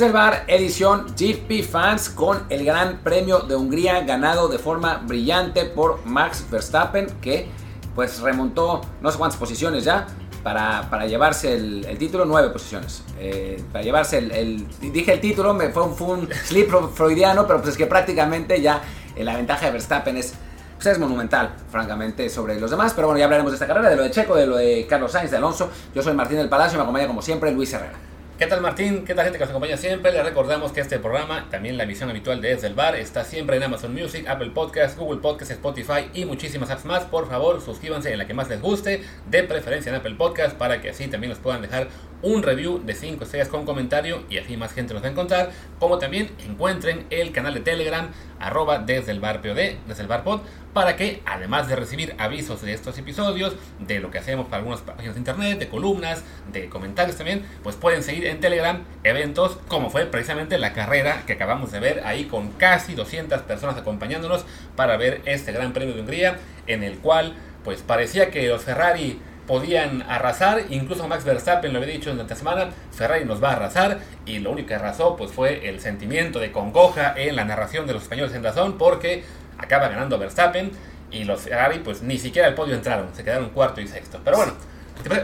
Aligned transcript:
Desde 0.00 0.08
el 0.08 0.14
bar, 0.14 0.44
edición 0.46 1.08
GP 1.14 1.62
Fans 1.62 2.08
con 2.08 2.44
el 2.48 2.64
Gran 2.64 3.00
Premio 3.04 3.40
de 3.40 3.54
Hungría 3.54 4.00
ganado 4.00 4.48
de 4.48 4.58
forma 4.58 5.02
brillante 5.06 5.66
por 5.66 6.06
Max 6.06 6.46
Verstappen 6.50 7.06
que 7.20 7.50
pues 7.94 8.18
remontó 8.20 8.80
no 9.02 9.10
sé 9.12 9.18
cuántas 9.18 9.38
posiciones 9.38 9.84
ya 9.84 10.06
para, 10.42 10.88
para 10.88 11.04
llevarse 11.04 11.54
el, 11.54 11.98
título, 11.98 12.24
nueve 12.24 12.48
posiciones. 12.48 13.02
Eh, 13.18 13.62
para 13.70 13.84
llevarse 13.84 14.16
el, 14.16 14.66
Dije 14.80 15.12
el 15.12 15.20
título, 15.20 15.52
me 15.52 15.68
fue 15.68 15.82
un, 15.82 15.94
fue 15.94 16.06
un 16.06 16.30
slip 16.32 16.70
freudiano, 16.94 17.46
pero 17.46 17.58
pues 17.58 17.72
es 17.72 17.76
que 17.76 17.86
prácticamente 17.86 18.58
ya 18.62 18.80
eh, 19.14 19.22
la 19.22 19.36
ventaja 19.36 19.66
de 19.66 19.72
Verstappen 19.72 20.16
es, 20.16 20.32
pues 20.76 20.86
es 20.86 20.98
monumental, 20.98 21.50
francamente, 21.70 22.30
sobre 22.30 22.58
los 22.58 22.70
demás. 22.70 22.94
Pero 22.94 23.08
bueno, 23.08 23.18
ya 23.18 23.26
hablaremos 23.26 23.52
de 23.52 23.56
esta 23.56 23.66
carrera, 23.66 23.90
de 23.90 23.96
lo 23.96 24.02
de 24.04 24.10
Checo, 24.12 24.34
de 24.34 24.46
lo 24.46 24.56
de 24.56 24.86
Carlos 24.88 25.12
Sainz, 25.12 25.30
de 25.30 25.36
Alonso. 25.36 25.68
Yo 25.94 26.02
soy 26.02 26.14
Martín 26.14 26.38
del 26.38 26.48
Palacio 26.48 26.78
me 26.78 26.84
acompaña 26.84 27.06
como 27.06 27.20
siempre 27.20 27.52
Luis 27.52 27.70
Herrera. 27.74 28.09
¿Qué 28.40 28.46
tal 28.46 28.62
Martín? 28.62 29.04
¿Qué 29.04 29.14
tal 29.14 29.24
gente 29.24 29.36
que 29.36 29.44
nos 29.44 29.50
acompaña 29.50 29.76
siempre? 29.76 30.12
Les 30.12 30.24
recordamos 30.24 30.72
que 30.72 30.80
este 30.80 30.98
programa, 30.98 31.50
también 31.50 31.76
la 31.76 31.82
emisión 31.82 32.08
habitual 32.08 32.40
de 32.40 32.48
Desde 32.48 32.68
el 32.68 32.74
Bar, 32.74 32.96
está 32.96 33.22
siempre 33.22 33.58
en 33.58 33.62
Amazon 33.64 33.92
Music, 33.92 34.26
Apple 34.26 34.52
Podcasts, 34.54 34.96
Google 34.96 35.20
Podcasts, 35.20 35.52
Spotify 35.52 36.08
y 36.14 36.24
muchísimas 36.24 36.70
apps 36.70 36.86
más. 36.86 37.04
Por 37.04 37.28
favor, 37.28 37.60
suscríbanse 37.60 38.10
en 38.10 38.16
la 38.16 38.26
que 38.26 38.32
más 38.32 38.48
les 38.48 38.62
guste, 38.62 39.02
de 39.26 39.42
preferencia 39.42 39.90
en 39.90 39.96
Apple 39.96 40.14
Podcasts, 40.14 40.54
para 40.54 40.80
que 40.80 40.88
así 40.88 41.06
también 41.08 41.28
nos 41.28 41.38
puedan 41.38 41.60
dejar 41.60 41.88
un 42.22 42.42
review 42.42 42.82
de 42.82 42.94
5 42.94 43.24
estrellas 43.24 43.48
con 43.48 43.66
comentario 43.66 44.24
y 44.30 44.38
así 44.38 44.56
más 44.56 44.72
gente 44.72 44.94
nos 44.94 45.02
va 45.02 45.08
a 45.08 45.10
encontrar. 45.10 45.50
Como 45.78 45.98
también 45.98 46.30
encuentren 46.48 47.04
el 47.10 47.32
canal 47.32 47.52
de 47.52 47.60
Telegram, 47.60 48.08
arroba 48.38 48.78
desde 48.78 49.12
el 49.12 49.20
bar 49.20 49.42
POD, 49.42 49.76
desde 49.86 50.00
el 50.00 50.08
bar 50.08 50.24
pod, 50.24 50.40
para 50.72 50.96
que 50.96 51.22
además 51.26 51.68
de 51.68 51.76
recibir 51.76 52.14
avisos 52.18 52.62
de 52.62 52.72
estos 52.72 52.96
episodios, 52.98 53.54
de 53.78 54.00
lo 54.00 54.10
que 54.10 54.18
hacemos 54.18 54.46
para 54.46 54.58
algunas 54.58 54.80
páginas 54.80 55.14
de 55.14 55.20
internet, 55.20 55.58
de 55.58 55.68
columnas, 55.68 56.24
de 56.52 56.68
comentarios 56.68 57.16
también, 57.16 57.44
pues 57.62 57.76
pueden 57.76 58.02
seguir 58.02 58.26
en 58.26 58.40
Telegram 58.40 58.82
eventos 59.04 59.58
como 59.68 59.90
fue 59.90 60.06
precisamente 60.06 60.58
la 60.58 60.72
carrera 60.72 61.22
que 61.26 61.34
acabamos 61.34 61.72
de 61.72 61.80
ver 61.80 62.02
ahí 62.04 62.24
con 62.24 62.52
casi 62.52 62.94
200 62.94 63.42
personas 63.42 63.76
acompañándonos 63.76 64.44
para 64.76 64.96
ver 64.96 65.22
este 65.24 65.52
Gran 65.52 65.72
Premio 65.72 65.94
de 65.94 66.00
Hungría 66.00 66.38
en 66.66 66.82
el 66.82 66.98
cual 66.98 67.34
pues 67.64 67.82
parecía 67.82 68.30
que 68.30 68.48
los 68.48 68.62
Ferrari 68.62 69.20
podían 69.46 70.02
arrasar, 70.02 70.62
incluso 70.70 71.08
Max 71.08 71.24
Verstappen 71.24 71.72
lo 71.72 71.80
había 71.80 71.92
dicho 71.92 72.12
durante 72.12 72.34
la 72.34 72.38
semana, 72.38 72.70
Ferrari 72.92 73.24
nos 73.24 73.42
va 73.42 73.50
a 73.50 73.52
arrasar 73.54 73.98
y 74.24 74.38
lo 74.38 74.52
único 74.52 74.68
que 74.68 74.74
arrasó 74.76 75.16
pues 75.16 75.32
fue 75.32 75.68
el 75.68 75.80
sentimiento 75.80 76.38
de 76.38 76.52
congoja 76.52 77.14
en 77.16 77.34
la 77.34 77.44
narración 77.44 77.84
de 77.86 77.94
los 77.94 78.04
españoles 78.04 78.32
en 78.34 78.44
razón 78.44 78.78
porque 78.78 79.24
acaba 79.70 79.88
ganando 79.88 80.18
Verstappen 80.18 80.72
y 81.12 81.24
los 81.24 81.42
Ferrari 81.42 81.78
pues 81.78 82.02
ni 82.02 82.18
siquiera 82.18 82.48
al 82.48 82.54
podio 82.54 82.74
entraron, 82.74 83.14
se 83.14 83.22
quedaron 83.22 83.50
cuarto 83.50 83.80
y 83.80 83.86
sexto. 83.86 84.20
Pero 84.24 84.38
bueno, 84.38 84.52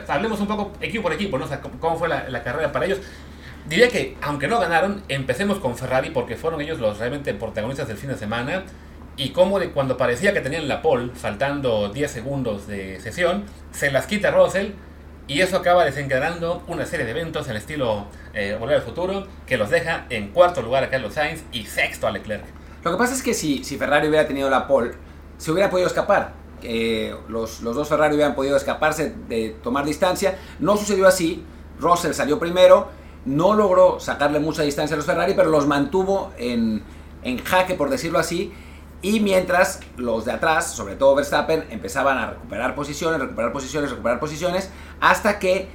hablemos 0.09 0.41
un 0.41 0.47
poco 0.47 0.73
equipo 0.81 1.03
por 1.03 1.13
equipo, 1.13 1.39
¿no? 1.39 1.47
cómo 1.81 1.97
fue 1.97 2.09
la, 2.09 2.43
carrera 2.43 2.71
para 2.71 2.87
ellos. 2.87 3.01
Diría 3.69 3.89
que, 3.89 4.17
aunque 4.23 4.47
no 4.47 4.61
ganaron, 4.61 5.03
empecemos 5.09 5.59
con 5.59 5.77
Ferrari 5.77 6.11
porque 6.11 6.37
fueron 6.37 6.61
ellos 6.61 6.79
los 6.79 6.99
realmente 6.99 7.35
protagonistas 7.35 7.89
del 7.89 7.97
fin 7.97 8.11
de 8.11 8.17
semana. 8.17 8.65
Y 9.19 9.31
cómo 9.31 9.59
de 9.59 9.71
cuando 9.71 9.97
parecía 9.97 10.35
que 10.35 10.43
tenían 10.43 10.69
la 10.69 10.83
pole, 10.83 11.11
faltando 11.15 11.89
10 11.89 12.11
segundos 12.11 12.67
de 12.67 13.01
sesión, 13.01 13.45
se 13.73 13.91
las 13.91 14.07
quita 14.07 14.31
Russell 14.31 14.73
y 15.27 15.41
eso 15.41 15.57
acaba 15.57 15.87
desencadenando 15.87 16.63
una 16.69 16.85
serie 16.85 17.07
de 17.07 17.13
eventos 17.13 17.49
en 17.49 17.57
estilo 17.57 18.07
eh, 18.35 18.57
Volver 18.61 18.77
al 18.77 18.83
Futuro 18.83 19.27
que 19.47 19.57
los 19.57 19.71
deja 19.71 20.05
en 20.11 20.29
cuarto 20.29 20.61
lugar 20.61 20.85
a 20.85 20.91
Carlos 20.91 21.15
Sainz 21.15 21.43
y 21.51 21.65
sexto 21.65 22.07
a 22.07 22.11
Leclerc. 22.11 22.45
Lo 22.85 22.93
que 22.93 22.97
pasa 22.97 23.15
es 23.15 23.23
que 23.23 23.35
si, 23.35 23.65
si 23.65 23.77
Ferrari 23.77 24.09
hubiera 24.09 24.27
tenido 24.27 24.49
la 24.49 24.67
pole, 24.67 24.93
se 25.39 25.53
hubiera 25.53 25.71
podido 25.71 25.87
escapar. 25.87 26.34
Eh, 26.62 27.15
los, 27.28 27.61
los, 27.61 27.77
dos 27.77 27.89
Ferrari 27.89 28.15
hubieran 28.15 28.34
podido 28.34 28.56
escaparse 28.56 29.15
de 29.28 29.56
tomar 29.62 29.84
distancia. 29.84 30.39
No 30.59 30.77
sucedió 30.77 31.06
así. 31.06 31.45
Russell 31.78 32.12
salió 32.12 32.39
primero, 32.39 32.89
no 33.27 33.55
logró 33.55 34.00
sacarle 34.00 34.41
mucha 34.41 34.62
distancia 34.62 34.95
a 34.95 34.97
los 34.97 35.06
Ferrari, 35.06 35.34
pero 35.34 35.50
los 35.50 35.67
mantuvo 35.67 36.33
en, 36.39 36.83
en 37.23 37.45
jaque, 37.45 37.75
por 37.75 37.91
decirlo 37.91 38.19
así. 38.19 38.53
Y 39.03 39.21
mientras 39.21 39.81
los 39.99 40.25
de 40.25 40.33
atrás, 40.33 40.73
sobre 40.73 40.97
todo 40.97 41.15
Verstappen, 41.15 41.67
empezaban 41.71 42.17
a 42.17 42.31
recuperar 42.31 42.75
posiciones, 42.75 43.21
recuperar 43.21 43.53
posiciones, 43.53 43.91
recuperar 43.91 44.19
posiciones, 44.19 44.71
hasta 45.00 45.39
que 45.39 45.69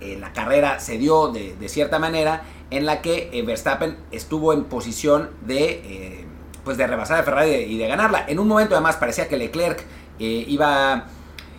eh, 0.00 0.16
la 0.20 0.32
carrera 0.32 0.78
se 0.78 0.96
dio 0.96 1.28
de, 1.28 1.56
de, 1.56 1.68
cierta 1.68 1.98
manera 1.98 2.42
en 2.70 2.86
la 2.86 3.02
que 3.02 3.28
eh, 3.32 3.42
Verstappen 3.42 3.98
estuvo 4.12 4.52
en 4.52 4.64
posición 4.64 5.30
de 5.42 6.26
pues 6.64 6.76
de 6.76 6.86
rebasar 6.86 7.20
a 7.20 7.22
Ferrari 7.22 7.50
y 7.50 7.78
de, 7.78 7.86
ganarla. 7.86 8.24
En 8.28 8.38
un 8.38 8.48
momento 8.48 8.74
además 8.74 8.96
parecía 8.96 9.28
que 9.28 9.36
Leclerc 9.36 9.80
eh, 10.18 10.44
iba, 10.48 11.04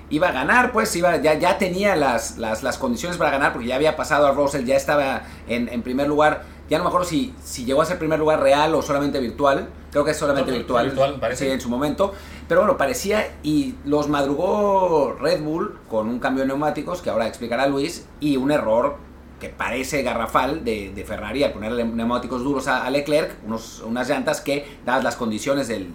iba 0.10 0.30
a 0.30 0.32
ganar, 0.32 0.72
pues 0.72 0.96
iba, 0.96 1.18
ya, 1.18 1.34
ya 1.36 1.58
tenía 1.58 1.96
las, 1.96 2.38
las, 2.38 2.78
condiciones 2.78 3.18
para 3.18 3.32
ganar 3.32 3.54
porque 3.54 3.68
ya 3.68 3.76
había 3.76 3.96
pasado 3.96 4.28
a 4.28 4.32
Russell, 4.32 4.66
ya 4.66 4.76
estaba 4.76 5.24
en, 5.48 5.82
primer 5.82 6.08
lugar. 6.08 6.44
Ya 6.70 6.78
no 6.78 6.86
me 6.86 6.88
acuerdo 6.88 7.08
si, 7.08 7.34
si 7.44 7.66
llegó 7.66 7.82
a 7.82 7.86
ser 7.86 8.00
primer 8.00 8.18
lugar 8.18 8.40
real 8.40 8.74
o 8.76 8.82
solamente 8.82 9.20
virtual. 9.20 9.68
Creo 9.92 10.06
que 10.06 10.12
es 10.12 10.18
solamente 10.18 10.52
virtual. 10.52 10.86
virtual 10.86 11.20
parece. 11.20 11.46
Sí, 11.46 11.52
en 11.52 11.60
su 11.60 11.68
momento. 11.68 12.14
Pero 12.48 12.62
bueno, 12.62 12.78
parecía 12.78 13.28
y 13.44 13.76
los 13.84 14.08
madrugó 14.08 15.18
Red 15.20 15.42
Bull 15.42 15.78
con 15.90 16.08
un 16.08 16.20
cambio 16.20 16.44
de 16.44 16.48
neumáticos 16.48 17.02
que 17.02 17.10
ahora 17.10 17.28
explicará 17.28 17.68
Luis 17.68 18.06
y 18.22 18.38
un 18.38 18.52
error 18.52 18.96
que 19.42 19.50
parece 19.50 20.04
garrafal 20.04 20.64
de, 20.64 21.04
Ferrari 21.06 21.44
al 21.44 21.52
ponerle 21.52 21.84
neumáticos 21.84 22.44
duros 22.44 22.68
a, 22.70 22.90
Leclerc, 22.90 23.36
unos, 23.46 23.82
unas 23.82 24.08
llantas 24.08 24.40
que, 24.40 24.66
dadas 24.86 25.04
las 25.04 25.18
condiciones 25.18 25.68
de 25.68 25.88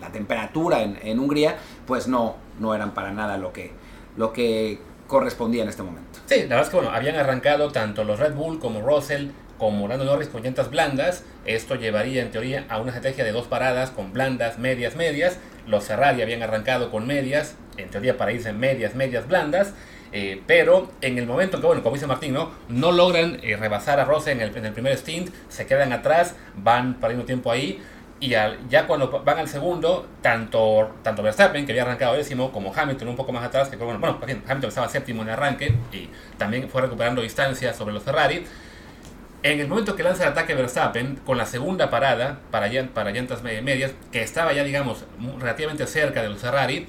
la 0.00 0.12
temperatura 0.12 0.82
en, 0.82 1.18
Hungría, 1.18 1.56
pues 1.86 2.08
no, 2.08 2.36
no 2.58 2.74
eran 2.74 2.94
para 2.94 3.12
nada 3.12 3.36
lo 3.36 3.52
que, 3.52 3.72
lo 4.16 4.32
que 4.32 4.78
correspondía 5.06 5.62
en 5.62 5.68
este 5.68 5.82
momento. 5.82 6.20
Sí, 6.26 6.36
la 6.42 6.42
verdad 6.42 6.62
es 6.62 6.68
que 6.68 6.76
bueno, 6.76 6.90
habían 6.92 7.16
arrancado 7.16 7.70
tanto 7.72 8.04
los 8.04 8.18
Red 8.18 8.34
Bull 8.34 8.58
como 8.58 8.80
Russell 8.80 9.28
como 9.58 9.88
Lando 9.88 10.06
Norris 10.06 10.28
con 10.28 10.42
llantas 10.42 10.70
blandas. 10.70 11.22
Esto 11.44 11.74
llevaría 11.74 12.22
en 12.22 12.30
teoría 12.30 12.64
a 12.70 12.78
una 12.80 12.92
estrategia 12.92 13.24
de 13.24 13.32
dos 13.32 13.46
paradas 13.46 13.90
con 13.90 14.12
blandas, 14.12 14.58
medias, 14.58 14.96
medias. 14.96 15.38
Los 15.66 15.84
Ferrari 15.84 16.22
habían 16.22 16.42
arrancado 16.42 16.90
con 16.90 17.06
medias, 17.06 17.56
en 17.76 17.90
teoría 17.90 18.16
para 18.16 18.32
irse 18.32 18.54
medias, 18.54 18.94
medias, 18.94 19.28
blandas. 19.28 19.74
Eh, 20.12 20.42
pero 20.46 20.90
en 21.00 21.18
el 21.18 21.26
momento 21.26 21.60
que, 21.60 21.66
bueno, 21.66 21.82
como 21.82 21.94
dice 21.94 22.06
Martín, 22.06 22.32
no, 22.32 22.50
no 22.68 22.90
logran 22.90 23.38
eh, 23.42 23.56
rebasar 23.56 24.00
a 24.00 24.04
Rose 24.04 24.32
en 24.32 24.40
el, 24.40 24.56
en 24.56 24.66
el, 24.66 24.72
primer 24.72 24.96
stint, 24.96 25.30
se 25.48 25.66
quedan 25.66 25.92
atrás, 25.92 26.34
van 26.56 26.94
perdiendo 26.94 27.24
tiempo 27.24 27.50
ahí. 27.50 27.80
Y 28.22 28.28
ya 28.28 28.86
cuando 28.86 29.22
van 29.24 29.38
al 29.38 29.48
segundo, 29.48 30.06
tanto, 30.20 30.90
tanto 31.02 31.22
Verstappen, 31.22 31.64
que 31.64 31.72
había 31.72 31.84
arrancado 31.84 32.14
décimo, 32.14 32.52
como 32.52 32.70
Hamilton 32.74 33.08
un 33.08 33.16
poco 33.16 33.32
más 33.32 33.42
atrás, 33.42 33.70
que 33.70 33.76
bueno, 33.76 33.98
bueno 33.98 34.20
Hamilton 34.22 34.68
estaba 34.68 34.90
séptimo 34.90 35.22
en 35.22 35.28
el 35.28 35.34
arranque 35.34 35.74
y 35.90 36.10
también 36.36 36.68
fue 36.68 36.82
recuperando 36.82 37.22
distancia 37.22 37.72
sobre 37.72 37.94
los 37.94 38.02
Ferrari. 38.02 38.44
En 39.42 39.58
el 39.58 39.68
momento 39.68 39.96
que 39.96 40.02
lanza 40.02 40.24
el 40.24 40.32
ataque 40.32 40.54
Verstappen, 40.54 41.16
con 41.24 41.38
la 41.38 41.46
segunda 41.46 41.88
parada 41.88 42.40
para, 42.50 42.68
para 42.92 43.10
llantas 43.10 43.42
medias, 43.42 43.92
que 44.12 44.22
estaba 44.22 44.52
ya, 44.52 44.64
digamos, 44.64 45.06
relativamente 45.38 45.86
cerca 45.86 46.20
de 46.20 46.28
los 46.28 46.42
Ferrari, 46.42 46.86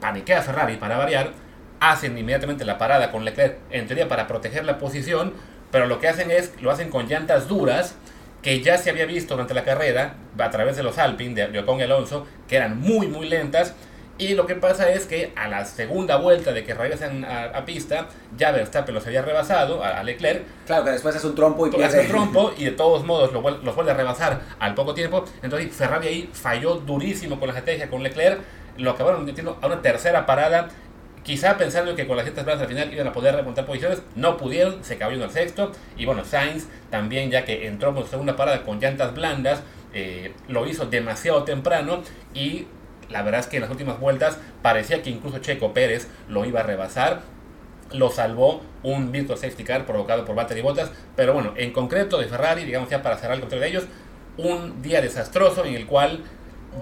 paniquea 0.00 0.42
Ferrari 0.42 0.78
para 0.78 0.96
variar 0.96 1.30
hacen 1.90 2.16
inmediatamente 2.16 2.64
la 2.64 2.78
parada 2.78 3.10
con 3.10 3.24
Leclerc, 3.24 3.56
en 3.70 3.86
teoría 3.86 4.08
para 4.08 4.28
proteger 4.28 4.64
la 4.64 4.78
posición, 4.78 5.34
pero 5.72 5.86
lo 5.86 5.98
que 5.98 6.08
hacen 6.08 6.30
es, 6.30 6.52
lo 6.60 6.70
hacen 6.70 6.90
con 6.90 7.08
llantas 7.08 7.48
duras, 7.48 7.96
que 8.40 8.60
ya 8.60 8.78
se 8.78 8.90
había 8.90 9.04
visto 9.04 9.34
durante 9.34 9.54
la 9.54 9.64
carrera, 9.64 10.14
a 10.38 10.50
través 10.50 10.76
de 10.76 10.84
los 10.84 10.98
Alpine, 10.98 11.48
de 11.48 11.58
Ocon 11.58 11.80
y 11.80 11.82
Alonso, 11.82 12.26
que 12.48 12.56
eran 12.56 12.78
muy, 12.78 13.08
muy 13.08 13.28
lentas, 13.28 13.74
y 14.18 14.34
lo 14.34 14.46
que 14.46 14.54
pasa 14.54 14.92
es 14.92 15.06
que 15.06 15.32
a 15.34 15.48
la 15.48 15.64
segunda 15.64 16.16
vuelta 16.16 16.52
de 16.52 16.62
que 16.62 16.74
regresan 16.74 17.24
a, 17.24 17.64
pista, 17.64 18.06
ya 18.36 18.52
Verstappen 18.52 18.94
los 18.94 19.04
había 19.06 19.22
rebasado 19.22 19.82
a, 19.82 20.02
Leclerc. 20.04 20.42
Claro, 20.66 20.84
que 20.84 20.90
después 20.90 21.16
es 21.16 21.24
un 21.24 21.34
trompo 21.34 21.66
y 21.66 21.70
pierde. 21.70 22.02
un 22.02 22.06
trompo 22.06 22.52
y 22.58 22.66
de 22.66 22.70
todos 22.72 23.04
modos 23.04 23.32
los, 23.32 23.64
los 23.64 23.74
vuelve 23.74 23.90
a 23.90 23.94
rebasar 23.94 24.40
al 24.60 24.74
poco 24.74 24.94
tiempo. 24.94 25.24
Entonces 25.42 25.74
Ferrari 25.74 26.06
ahí 26.06 26.30
falló 26.32 26.76
durísimo 26.76 27.40
con 27.40 27.48
la 27.48 27.54
estrategia 27.54 27.90
con 27.90 28.02
Leclerc. 28.04 28.40
Lo 28.76 28.92
acabaron 28.92 29.24
metiendo 29.24 29.58
a 29.60 29.66
una 29.66 29.82
tercera 29.82 30.24
parada 30.24 30.68
Quizá 31.22 31.56
pensando 31.56 31.94
que 31.94 32.06
con 32.06 32.16
las 32.16 32.24
ciertas 32.24 32.44
blandas 32.44 32.62
al 32.62 32.68
final 32.68 32.92
iban 32.92 33.06
a 33.06 33.12
poder 33.12 33.36
remontar 33.36 33.64
posiciones, 33.64 34.02
no 34.16 34.36
pudieron, 34.36 34.82
se 34.82 34.98
cayó 34.98 35.16
en 35.16 35.22
el 35.22 35.30
sexto. 35.30 35.70
Y 35.96 36.04
bueno, 36.04 36.24
Sainz 36.24 36.66
también, 36.90 37.30
ya 37.30 37.44
que 37.44 37.66
entró 37.66 37.96
en 37.96 38.06
segunda 38.06 38.34
parada 38.34 38.64
con 38.64 38.80
llantas 38.80 39.14
blandas, 39.14 39.62
eh, 39.94 40.32
lo 40.48 40.66
hizo 40.66 40.86
demasiado 40.86 41.44
temprano 41.44 42.02
y 42.34 42.66
la 43.10 43.22
verdad 43.22 43.40
es 43.40 43.46
que 43.46 43.56
en 43.56 43.62
las 43.62 43.70
últimas 43.70 44.00
vueltas 44.00 44.38
parecía 44.62 45.02
que 45.02 45.10
incluso 45.10 45.38
Checo 45.38 45.72
Pérez 45.72 46.08
lo 46.28 46.44
iba 46.44 46.60
a 46.60 46.62
rebasar. 46.64 47.20
Lo 47.92 48.10
salvó 48.10 48.62
un 48.82 49.12
virtual 49.12 49.38
safety 49.38 49.64
car 49.64 49.84
provocado 49.84 50.24
por 50.24 50.34
Valtteri 50.34 50.62
Bottas. 50.62 50.90
Pero 51.14 51.34
bueno, 51.34 51.52
en 51.56 51.72
concreto 51.72 52.18
de 52.18 52.26
Ferrari, 52.26 52.64
digamos 52.64 52.88
ya 52.88 53.02
para 53.02 53.18
cerrar 53.18 53.34
el 53.34 53.40
control 53.40 53.60
de 53.60 53.68
ellos, 53.68 53.84
un 54.38 54.80
día 54.80 55.02
desastroso 55.02 55.64
en 55.66 55.74
el 55.74 55.86
cual 55.86 56.24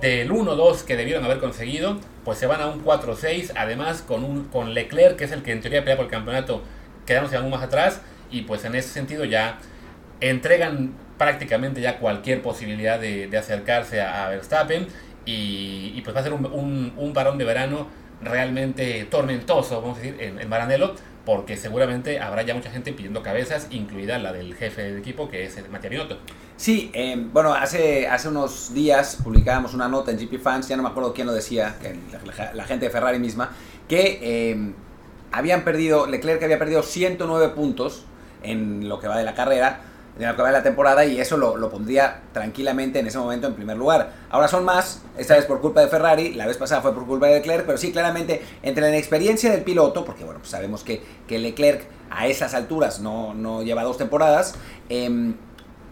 del 0.00 0.30
1-2 0.30 0.84
que 0.84 0.96
debieron 0.96 1.24
haber 1.24 1.38
conseguido, 1.38 1.98
pues 2.24 2.38
se 2.38 2.46
van 2.46 2.60
a 2.60 2.66
un 2.66 2.84
4-6, 2.84 3.52
además 3.56 4.02
con, 4.02 4.24
un, 4.24 4.44
con 4.44 4.72
Leclerc, 4.72 5.16
que 5.16 5.24
es 5.24 5.32
el 5.32 5.42
que 5.42 5.52
en 5.52 5.60
teoría 5.60 5.80
pelea 5.80 5.96
por 5.96 6.04
el 6.04 6.10
campeonato, 6.10 6.62
quedándose 7.06 7.36
aún 7.36 7.50
más 7.50 7.62
atrás, 7.62 8.00
y 8.30 8.42
pues 8.42 8.64
en 8.64 8.74
ese 8.76 8.88
sentido 8.88 9.24
ya 9.24 9.58
entregan 10.20 10.94
prácticamente 11.18 11.80
ya 11.80 11.98
cualquier 11.98 12.40
posibilidad 12.40 13.00
de, 13.00 13.36
acercarse 13.36 14.00
a, 14.00 14.28
Verstappen, 14.28 14.86
y, 15.26 16.00
pues 16.02 16.16
va 16.16 16.20
a 16.20 16.22
ser 16.22 16.32
un, 16.32 16.92
un, 16.96 17.12
varón 17.12 17.38
de 17.38 17.44
verano 17.44 17.88
realmente 18.22 19.04
tormentoso, 19.10 19.80
vamos 19.80 19.98
a 19.98 20.02
decir, 20.02 20.16
en, 20.20 20.40
en 20.40 20.48
Maranello, 20.48 20.94
porque 21.24 21.56
seguramente 21.56 22.18
habrá 22.18 22.42
ya 22.42 22.54
mucha 22.54 22.70
gente 22.70 22.92
pidiendo 22.92 23.22
cabezas, 23.22 23.68
incluida 23.70 24.18
la 24.18 24.32
del 24.32 24.54
jefe 24.54 24.82
del 24.82 24.98
equipo, 24.98 25.28
que 25.28 25.44
es 25.44 25.56
Matías 25.70 25.90
Binotto. 25.90 26.18
Sí, 26.56 26.90
eh, 26.92 27.16
bueno, 27.32 27.54
hace, 27.54 28.06
hace 28.08 28.28
unos 28.28 28.74
días 28.74 29.18
publicábamos 29.22 29.74
una 29.74 29.88
nota 29.88 30.10
en 30.10 30.18
GP 30.18 30.40
Fans, 30.40 30.68
ya 30.68 30.76
no 30.76 30.82
me 30.82 30.88
acuerdo 30.88 31.14
quién 31.14 31.26
lo 31.26 31.32
decía, 31.32 31.76
la, 32.36 32.52
la, 32.52 32.64
gente 32.64 32.86
de 32.86 32.90
Ferrari 32.90 33.18
misma, 33.18 33.50
que 33.88 34.18
eh, 34.22 34.72
habían 35.32 35.64
perdido, 35.64 36.06
Leclerc 36.06 36.42
había 36.42 36.58
perdido 36.58 36.82
109 36.82 37.54
puntos 37.54 38.04
en 38.42 38.88
lo 38.88 39.00
que 39.00 39.08
va 39.08 39.16
de 39.16 39.24
la 39.24 39.34
carrera, 39.34 39.80
en 40.18 40.36
lo 40.36 40.44
de 40.44 40.52
la 40.52 40.62
temporada, 40.62 41.04
y 41.04 41.18
eso 41.20 41.36
lo, 41.36 41.56
lo, 41.56 41.70
pondría 41.70 42.20
tranquilamente 42.32 42.98
en 42.98 43.06
ese 43.06 43.18
momento 43.18 43.46
en 43.46 43.54
primer 43.54 43.76
lugar. 43.76 44.12
Ahora 44.30 44.48
son 44.48 44.64
más, 44.64 45.02
esta 45.16 45.34
vez 45.34 45.46
por 45.46 45.60
culpa 45.60 45.80
de 45.80 45.88
Ferrari, 45.88 46.34
la 46.34 46.46
vez 46.46 46.56
pasada 46.56 46.82
fue 46.82 46.94
por 46.94 47.06
culpa 47.06 47.26
de 47.26 47.36
Leclerc, 47.36 47.64
pero 47.64 47.78
sí, 47.78 47.92
claramente, 47.92 48.42
entre 48.62 48.82
la 48.82 48.90
inexperiencia 48.90 49.50
del 49.50 49.62
piloto, 49.62 50.04
porque 50.04 50.24
bueno, 50.24 50.40
pues 50.40 50.50
sabemos 50.50 50.84
que, 50.84 51.02
que 51.26 51.38
Leclerc 51.38 51.84
a 52.10 52.26
esas 52.26 52.54
alturas 52.54 53.00
no, 53.00 53.34
no 53.34 53.62
lleva 53.62 53.82
dos 53.82 53.96
temporadas, 53.96 54.56
eh, 54.88 55.32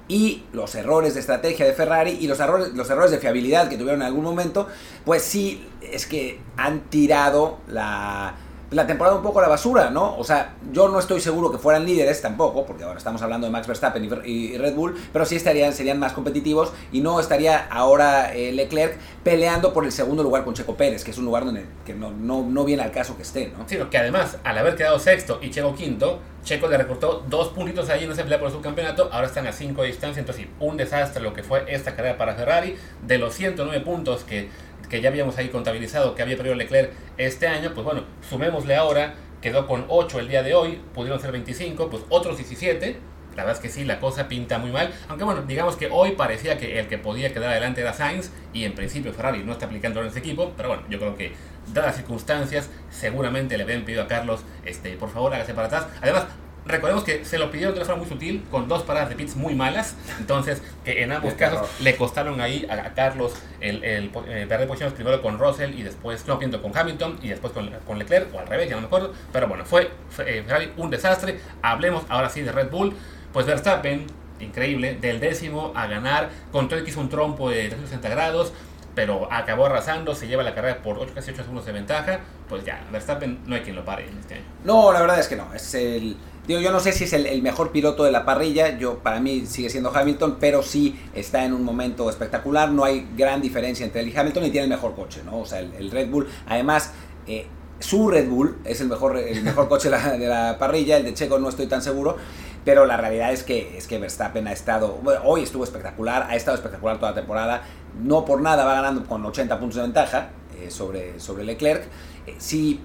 y 0.08 0.44
los 0.52 0.74
errores 0.74 1.14
de 1.14 1.20
estrategia 1.20 1.66
de 1.66 1.74
Ferrari 1.74 2.16
y 2.18 2.26
los 2.26 2.40
errores, 2.40 2.72
los 2.74 2.88
errores 2.88 3.10
de 3.10 3.18
fiabilidad 3.18 3.68
que 3.68 3.76
tuvieron 3.76 4.00
en 4.00 4.06
algún 4.06 4.24
momento, 4.24 4.66
pues 5.04 5.22
sí 5.22 5.68
es 5.82 6.06
que 6.06 6.40
han 6.56 6.80
tirado 6.88 7.58
la, 7.68 8.34
la 8.70 8.86
temporada 8.86 9.16
un 9.16 9.22
poco 9.22 9.38
a 9.38 9.42
la 9.42 9.48
basura, 9.48 9.90
¿no? 9.90 10.16
O 10.18 10.24
sea, 10.24 10.54
yo 10.72 10.88
no 10.88 10.98
estoy 10.98 11.20
seguro 11.20 11.50
que 11.50 11.58
fueran 11.58 11.86
líderes 11.86 12.20
tampoco, 12.20 12.66
porque 12.66 12.84
ahora 12.84 12.98
estamos 12.98 13.22
hablando 13.22 13.46
de 13.46 13.50
Max 13.50 13.66
Verstappen 13.66 14.04
y 14.24 14.58
Red 14.58 14.74
Bull, 14.74 14.94
pero 15.12 15.24
sí 15.24 15.36
estarían, 15.36 15.72
serían 15.72 15.98
más 15.98 16.12
competitivos 16.12 16.72
y 16.92 17.00
no 17.00 17.18
estaría 17.18 17.66
ahora 17.70 18.34
eh, 18.34 18.52
Leclerc 18.52 18.96
peleando 19.24 19.72
por 19.72 19.84
el 19.84 19.92
segundo 19.92 20.22
lugar 20.22 20.44
con 20.44 20.54
Checo 20.54 20.76
Pérez, 20.76 21.02
que 21.02 21.12
es 21.12 21.18
un 21.18 21.24
lugar 21.24 21.44
donde 21.44 21.64
que 21.86 21.94
no, 21.94 22.10
no, 22.10 22.42
no 22.42 22.64
viene 22.64 22.82
al 22.82 22.90
caso 22.90 23.16
que 23.16 23.22
esté, 23.22 23.52
¿no? 23.56 23.66
Sí, 23.66 23.78
que 23.90 23.98
además, 23.98 24.36
al 24.44 24.58
haber 24.58 24.76
quedado 24.76 24.98
sexto 24.98 25.38
y 25.40 25.50
Checo 25.50 25.74
quinto, 25.74 26.20
Checo 26.44 26.68
le 26.68 26.78
recortó 26.78 27.24
dos 27.28 27.48
puntitos 27.48 27.88
ahí 27.90 28.04
en 28.04 28.12
esa 28.12 28.22
pelea 28.22 28.38
por 28.38 28.48
el 28.48 28.54
subcampeonato, 28.54 29.08
ahora 29.12 29.26
están 29.26 29.46
a 29.46 29.52
cinco 29.52 29.82
de 29.82 29.88
distancia, 29.88 30.20
entonces 30.20 30.46
un 30.60 30.76
desastre 30.76 31.22
lo 31.22 31.32
que 31.34 31.42
fue 31.42 31.64
esta 31.68 31.94
carrera 31.94 32.16
para 32.16 32.34
Ferrari, 32.34 32.76
de 33.06 33.18
los 33.18 33.34
109 33.34 33.84
puntos 33.84 34.24
que 34.24 34.48
que 34.88 35.00
ya 35.00 35.08
habíamos 35.08 35.36
ahí 35.38 35.48
contabilizado 35.48 36.14
que 36.14 36.22
había 36.22 36.36
perdido 36.36 36.54
Leclerc 36.54 36.92
este 37.16 37.46
año, 37.46 37.72
pues 37.74 37.84
bueno, 37.84 38.04
sumémosle 38.28 38.74
ahora, 38.76 39.14
quedó 39.40 39.66
con 39.66 39.84
8 39.88 40.20
el 40.20 40.28
día 40.28 40.42
de 40.42 40.54
hoy, 40.54 40.80
pudieron 40.94 41.20
ser 41.20 41.32
25, 41.32 41.90
pues 41.90 42.04
otros 42.08 42.36
17. 42.36 42.98
La 43.36 43.44
verdad 43.44 43.62
es 43.62 43.62
que 43.62 43.68
sí, 43.72 43.84
la 43.84 44.00
cosa 44.00 44.26
pinta 44.26 44.58
muy 44.58 44.72
mal. 44.72 44.92
Aunque 45.08 45.22
bueno, 45.22 45.42
digamos 45.42 45.76
que 45.76 45.88
hoy 45.92 46.12
parecía 46.12 46.58
que 46.58 46.80
el 46.80 46.88
que 46.88 46.98
podía 46.98 47.32
quedar 47.32 47.50
adelante 47.50 47.80
era 47.80 47.92
Sainz 47.92 48.32
y 48.52 48.64
en 48.64 48.74
principio 48.74 49.12
Ferrari 49.12 49.44
no 49.44 49.52
está 49.52 49.66
aplicando 49.66 50.00
en 50.00 50.08
ese 50.08 50.18
equipo. 50.18 50.52
Pero 50.56 50.70
bueno, 50.70 50.82
yo 50.90 50.98
creo 50.98 51.16
que 51.16 51.32
dadas 51.72 51.90
las 51.90 51.96
circunstancias, 51.96 52.68
seguramente 52.90 53.56
le 53.56 53.62
habían 53.62 53.84
pedido 53.84 54.02
a 54.02 54.08
Carlos, 54.08 54.40
este, 54.64 54.96
por 54.96 55.10
favor 55.10 55.32
hágase 55.34 55.54
para 55.54 55.68
atrás. 55.68 55.86
Además, 56.02 56.26
recordemos 56.68 57.02
que 57.02 57.24
se 57.24 57.38
lo 57.38 57.50
pidieron 57.50 57.74
de 57.74 57.80
una 57.80 57.86
forma 57.86 58.02
muy 58.02 58.08
sutil, 58.08 58.44
con 58.50 58.68
dos 58.68 58.82
paradas 58.82 59.08
de 59.08 59.16
pits 59.16 59.36
muy 59.36 59.54
malas, 59.54 59.96
entonces 60.18 60.62
que 60.84 61.02
en 61.02 61.12
ambos 61.12 61.34
casos 61.34 61.68
le 61.80 61.96
costaron 61.96 62.40
ahí 62.40 62.66
a, 62.70 62.94
Carlos 62.94 63.34
el, 63.60 63.82
el, 63.84 64.10
eh, 64.28 64.46
perder 64.48 64.66
posiciones 64.66 64.94
primero 64.94 65.22
con 65.22 65.38
Russell 65.38 65.72
y 65.74 65.82
después, 65.82 66.26
no, 66.26 66.38
con 66.38 66.76
Hamilton 66.76 67.18
y 67.22 67.28
después 67.28 67.52
con, 67.52 67.70
con, 67.86 67.98
Leclerc, 67.98 68.34
o 68.34 68.38
al 68.38 68.46
revés, 68.46 68.68
ya 68.68 68.76
no 68.76 68.82
me 68.82 68.86
acuerdo, 68.86 69.12
pero 69.32 69.48
bueno, 69.48 69.64
fue, 69.64 69.90
fue 70.10 70.38
eh, 70.38 70.72
un 70.76 70.90
desastre. 70.90 71.40
Hablemos 71.62 72.04
ahora 72.08 72.28
sí 72.28 72.42
de 72.42 72.52
Red 72.52 72.70
Bull, 72.70 72.94
pues 73.32 73.46
Verstappen, 73.46 74.06
increíble, 74.40 74.94
del 75.00 75.20
décimo 75.20 75.72
a 75.74 75.86
ganar, 75.86 76.30
con 76.52 76.68
todo 76.68 76.82
que 76.84 76.90
hizo 76.90 77.00
un 77.00 77.08
trompo 77.08 77.50
de 77.50 77.68
360 77.68 78.08
grados, 78.08 78.52
pero 78.94 79.32
acabó 79.32 79.66
arrasando, 79.66 80.14
se 80.14 80.26
lleva 80.26 80.42
la 80.42 80.54
carrera 80.54 80.82
por 80.82 80.98
8, 80.98 81.12
casi 81.14 81.30
8 81.30 81.42
segundos 81.42 81.66
de 81.66 81.72
ventaja, 81.72 82.20
pues 82.48 82.64
ya, 82.64 82.84
Verstappen 82.90 83.40
no 83.46 83.54
hay 83.54 83.60
quien 83.62 83.76
lo 83.76 83.84
pare 83.84 84.08
en 84.08 84.18
este 84.18 84.34
año. 84.34 84.44
No, 84.64 84.92
la 84.92 85.00
verdad 85.00 85.20
es 85.20 85.28
que 85.28 85.36
no, 85.36 85.54
es 85.54 85.74
el 85.74 86.16
Digo, 86.48 86.60
yo 86.60 86.72
no 86.72 86.80
sé 86.80 86.92
si 86.92 87.04
es 87.04 87.12
el, 87.12 87.42
mejor 87.42 87.72
piloto 87.72 88.04
de 88.04 88.10
la 88.10 88.24
parrilla, 88.24 88.78
yo 88.78 89.00
para 89.00 89.20
mí 89.20 89.44
sigue 89.44 89.68
siendo 89.68 89.94
Hamilton, 89.94 90.38
pero 90.40 90.62
sí 90.62 90.98
está 91.12 91.44
en 91.44 91.52
un 91.52 91.62
momento 91.62 92.08
espectacular, 92.08 92.72
no 92.72 92.84
hay 92.84 93.06
gran 93.18 93.42
diferencia 93.42 93.84
entre 93.84 94.00
él 94.00 94.08
y 94.08 94.16
Hamilton 94.16 94.46
y 94.46 94.50
tiene 94.50 94.64
el 94.64 94.70
mejor 94.70 94.94
coche, 94.94 95.20
¿no? 95.26 95.40
O 95.40 95.44
sea, 95.44 95.58
el, 95.58 95.90
Red 95.90 96.08
Bull, 96.08 96.26
además, 96.46 96.92
eh, 97.26 97.44
su 97.80 98.08
Red 98.08 98.30
Bull 98.30 98.56
es 98.64 98.80
el 98.80 98.88
mejor, 98.88 99.18
el 99.18 99.42
mejor 99.42 99.68
coche 99.68 99.90
de 99.90 100.26
la, 100.26 100.56
parrilla, 100.58 100.96
el 100.96 101.04
de 101.04 101.12
Checo 101.12 101.38
no 101.38 101.50
estoy 101.50 101.66
tan 101.66 101.82
seguro, 101.82 102.16
pero 102.64 102.86
la 102.86 102.96
realidad 102.96 103.30
es 103.30 103.42
que, 103.42 103.76
es 103.76 103.86
que 103.86 103.98
Verstappen 103.98 104.48
ha 104.48 104.52
estado, 104.52 105.02
hoy 105.24 105.42
estuvo 105.42 105.64
espectacular, 105.64 106.28
ha 106.30 106.34
estado 106.34 106.56
espectacular 106.56 106.96
toda 106.96 107.10
la 107.10 107.16
temporada, 107.16 107.62
no 108.02 108.24
por 108.24 108.40
nada 108.40 108.64
va 108.64 108.72
ganando 108.72 109.04
con 109.04 109.22
80 109.22 109.60
puntos 109.60 109.76
de 109.76 109.82
ventaja 109.82 110.30
eh, 110.58 110.70
sobre, 110.70 111.20
sobre 111.20 111.44
Leclerc. 111.44 111.84
Eh, 112.26 112.36
sí 112.38 112.80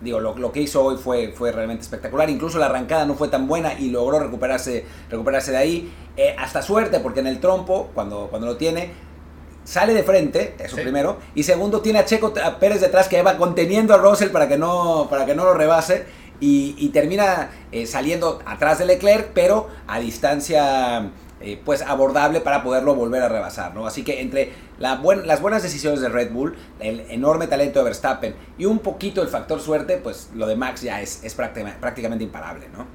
digo, 0.00 0.20
lo, 0.20 0.36
lo, 0.36 0.52
que 0.52 0.60
hizo 0.60 0.82
hoy 0.84 0.96
fue, 0.96 1.32
fue 1.36 1.52
realmente 1.52 1.82
espectacular. 1.82 2.28
Incluso 2.30 2.58
la 2.58 2.66
arrancada 2.66 3.04
no 3.04 3.14
fue 3.14 3.28
tan 3.28 3.46
buena 3.46 3.74
y 3.78 3.90
logró 3.90 4.18
recuperarse, 4.18 4.84
recuperarse 5.10 5.50
de 5.50 5.56
ahí. 5.56 5.92
Eh, 6.16 6.34
hasta 6.38 6.62
suerte, 6.62 7.00
porque 7.00 7.20
en 7.20 7.26
el 7.26 7.40
trompo, 7.40 7.90
cuando, 7.94 8.28
cuando 8.28 8.46
lo 8.46 8.56
tiene, 8.56 8.90
sale 9.64 9.94
de 9.94 10.02
frente, 10.02 10.54
eso 10.58 10.76
primero. 10.76 11.18
Y 11.34 11.42
segundo, 11.42 11.80
tiene 11.80 12.00
a 12.00 12.04
Checo 12.04 12.32
Pérez 12.58 12.80
detrás 12.80 13.08
que 13.08 13.20
va 13.22 13.36
conteniendo 13.36 13.94
a 13.94 13.98
Russell 13.98 14.30
para 14.30 14.48
que 14.48 14.56
no, 14.58 15.06
para 15.10 15.26
que 15.26 15.34
no 15.34 15.44
lo 15.44 15.54
rebase. 15.54 16.06
Y, 16.40 16.76
y 16.78 16.90
termina 16.90 17.50
eh, 17.72 17.86
saliendo 17.86 18.40
atrás 18.46 18.78
de 18.78 18.86
Leclerc, 18.86 19.32
pero 19.34 19.68
a 19.88 19.98
distancia 19.98 21.10
eh, 21.40 21.60
pues 21.64 21.82
abordable 21.82 22.40
para 22.40 22.62
poderlo 22.62 22.94
volver 22.94 23.22
a 23.22 23.28
rebasar, 23.28 23.74
¿no? 23.74 23.86
Así 23.86 24.02
que 24.02 24.20
entre 24.20 24.52
las 24.78 25.00
buenas 25.00 25.62
decisiones 25.62 26.00
de 26.00 26.08
Red 26.08 26.32
Bull, 26.32 26.56
el 26.80 27.00
enorme 27.10 27.46
talento 27.46 27.78
de 27.78 27.84
Verstappen 27.84 28.34
y 28.58 28.64
un 28.64 28.80
poquito 28.80 29.22
el 29.22 29.28
factor 29.28 29.60
suerte, 29.60 29.98
pues 29.98 30.30
lo 30.34 30.46
de 30.46 30.56
Max 30.56 30.82
ya 30.82 31.00
es, 31.00 31.22
es 31.22 31.34
prácticamente 31.34 32.24
imparable, 32.24 32.68
¿no? 32.72 32.86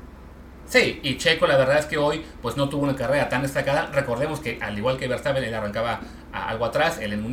Sí, 0.66 1.00
y 1.04 1.18
Checo 1.18 1.46
la 1.46 1.58
verdad 1.58 1.78
es 1.78 1.86
que 1.86 1.98
hoy 1.98 2.24
pues 2.42 2.58
no 2.58 2.70
tuvo 2.70 2.84
una 2.84 2.96
carrera 2.96 3.30
tan 3.30 3.42
destacada. 3.44 3.88
Recordemos 3.94 4.40
que 4.40 4.58
al 4.62 4.78
igual 4.78 4.98
que 4.98 5.08
Verstappen 5.08 5.44
él 5.44 5.54
arrancaba 5.54 6.00
algo 6.32 6.66
atrás, 6.66 6.98
él 7.00 7.14
en 7.14 7.24